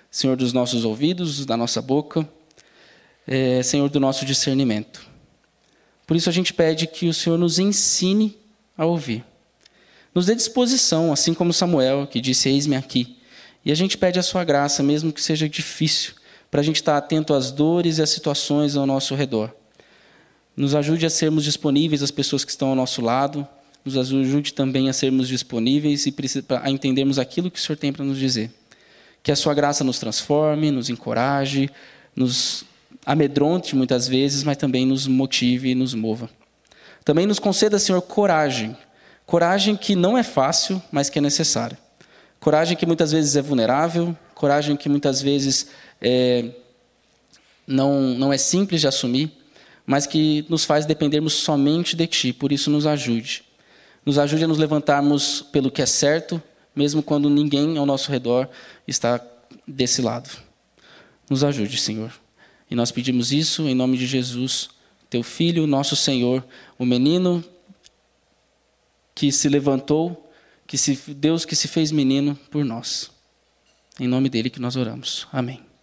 Senhor 0.09 0.37
dos 0.37 0.53
nossos 0.53 0.85
ouvidos, 0.85 1.45
da 1.45 1.57
nossa 1.57 1.81
boca, 1.81 2.25
é 3.27 3.61
Senhor 3.61 3.89
do 3.89 3.99
nosso 3.99 4.25
discernimento. 4.25 5.05
Por 6.07 6.15
isso 6.15 6.29
a 6.29 6.31
gente 6.31 6.53
pede 6.53 6.87
que 6.87 7.09
o 7.09 7.13
Senhor 7.13 7.37
nos 7.37 7.59
ensine 7.59 8.37
a 8.77 8.85
ouvir. 8.85 9.21
Nos 10.13 10.27
dê 10.27 10.33
disposição, 10.33 11.11
assim 11.11 11.33
como 11.33 11.51
Samuel, 11.51 12.07
que 12.07 12.21
disse: 12.21 12.47
Eis-me 12.47 12.77
aqui. 12.77 13.17
E 13.65 13.69
a 13.69 13.75
gente 13.75 13.97
pede 13.97 14.17
a 14.17 14.23
sua 14.23 14.45
graça, 14.45 14.81
mesmo 14.81 15.11
que 15.11 15.21
seja 15.21 15.49
difícil, 15.49 16.13
para 16.49 16.61
a 16.61 16.63
gente 16.63 16.77
estar 16.77 16.95
atento 16.95 17.33
às 17.33 17.51
dores 17.51 17.97
e 17.97 18.01
às 18.01 18.11
situações 18.11 18.77
ao 18.77 18.85
nosso 18.85 19.13
redor. 19.13 19.53
Nos 20.55 20.73
ajude 20.73 21.05
a 21.05 21.09
sermos 21.09 21.43
disponíveis 21.43 22.01
às 22.01 22.11
pessoas 22.11 22.45
que 22.45 22.51
estão 22.51 22.69
ao 22.69 22.75
nosso 22.75 23.01
lado, 23.01 23.45
nos 23.85 23.95
ajude 23.97 24.51
também 24.51 24.89
a 24.89 24.93
sermos 24.93 25.27
disponíveis 25.27 26.07
e 26.07 26.15
a 26.61 26.71
entendermos 26.71 27.19
aquilo 27.19 27.51
que 27.51 27.59
o 27.59 27.61
Senhor 27.61 27.77
tem 27.77 27.93
para 27.93 28.03
nos 28.03 28.17
dizer. 28.17 28.51
Que 29.21 29.31
a 29.31 29.35
sua 29.35 29.53
graça 29.53 29.83
nos 29.83 29.99
transforme, 29.99 30.71
nos 30.71 30.89
encoraje, 30.89 31.69
nos 32.15 32.65
amedronte 33.05 33.75
muitas 33.75 34.07
vezes, 34.07 34.43
mas 34.43 34.57
também 34.57 34.87
nos 34.87 35.05
motive 35.05 35.69
e 35.69 35.75
nos 35.75 35.93
mova. 35.93 36.27
Também 37.03 37.27
nos 37.27 37.37
conceda, 37.37 37.77
Senhor, 37.77 38.01
coragem. 38.01 38.75
Coragem 39.27 39.75
que 39.75 39.95
não 39.95 40.17
é 40.17 40.23
fácil, 40.23 40.81
mas 40.91 41.07
que 41.07 41.19
é 41.19 41.21
necessária. 41.21 41.77
Coragem 42.39 42.75
que 42.75 42.85
muitas 42.85 43.11
vezes 43.11 43.35
é 43.35 43.41
vulnerável, 43.41 44.17
coragem 44.33 44.75
que 44.75 44.89
muitas 44.89 45.21
vezes 45.21 45.67
é, 46.01 46.45
não, 47.67 48.01
não 48.15 48.33
é 48.33 48.37
simples 48.37 48.81
de 48.81 48.87
assumir, 48.87 49.31
mas 49.85 50.07
que 50.07 50.43
nos 50.49 50.65
faz 50.65 50.85
dependermos 50.85 51.33
somente 51.33 51.95
de 51.95 52.07
Ti. 52.07 52.33
Por 52.33 52.51
isso, 52.51 52.71
nos 52.71 52.87
ajude. 52.87 53.44
Nos 54.05 54.17
ajude 54.19 54.43
a 54.43 54.47
nos 54.47 54.57
levantarmos 54.57 55.41
pelo 55.51 55.71
que 55.71 55.81
é 55.81 55.85
certo, 55.85 56.41
mesmo 56.75 57.01
quando 57.01 57.29
ninguém 57.29 57.77
ao 57.77 57.85
nosso 57.85 58.11
redor 58.11 58.47
está 58.87 59.19
desse 59.67 60.01
lado. 60.01 60.29
Nos 61.29 61.43
ajude, 61.43 61.77
Senhor. 61.77 62.13
E 62.69 62.75
nós 62.75 62.91
pedimos 62.91 63.31
isso 63.31 63.63
em 63.67 63.75
nome 63.75 63.97
de 63.97 64.05
Jesus, 64.05 64.69
teu 65.09 65.23
filho, 65.23 65.65
nosso 65.65 65.95
Senhor, 65.95 66.45
o 66.77 66.85
menino 66.85 67.43
que 69.13 69.31
se 69.31 69.47
levantou, 69.47 70.29
que 70.67 70.77
se, 70.77 70.95
Deus 71.13 71.45
que 71.45 71.55
se 71.55 71.67
fez 71.67 71.91
menino 71.91 72.35
por 72.51 72.65
nós. 72.65 73.11
Em 73.99 74.07
nome 74.07 74.29
dele 74.29 74.49
que 74.49 74.59
nós 74.59 74.75
oramos. 74.75 75.27
Amém. 75.31 75.74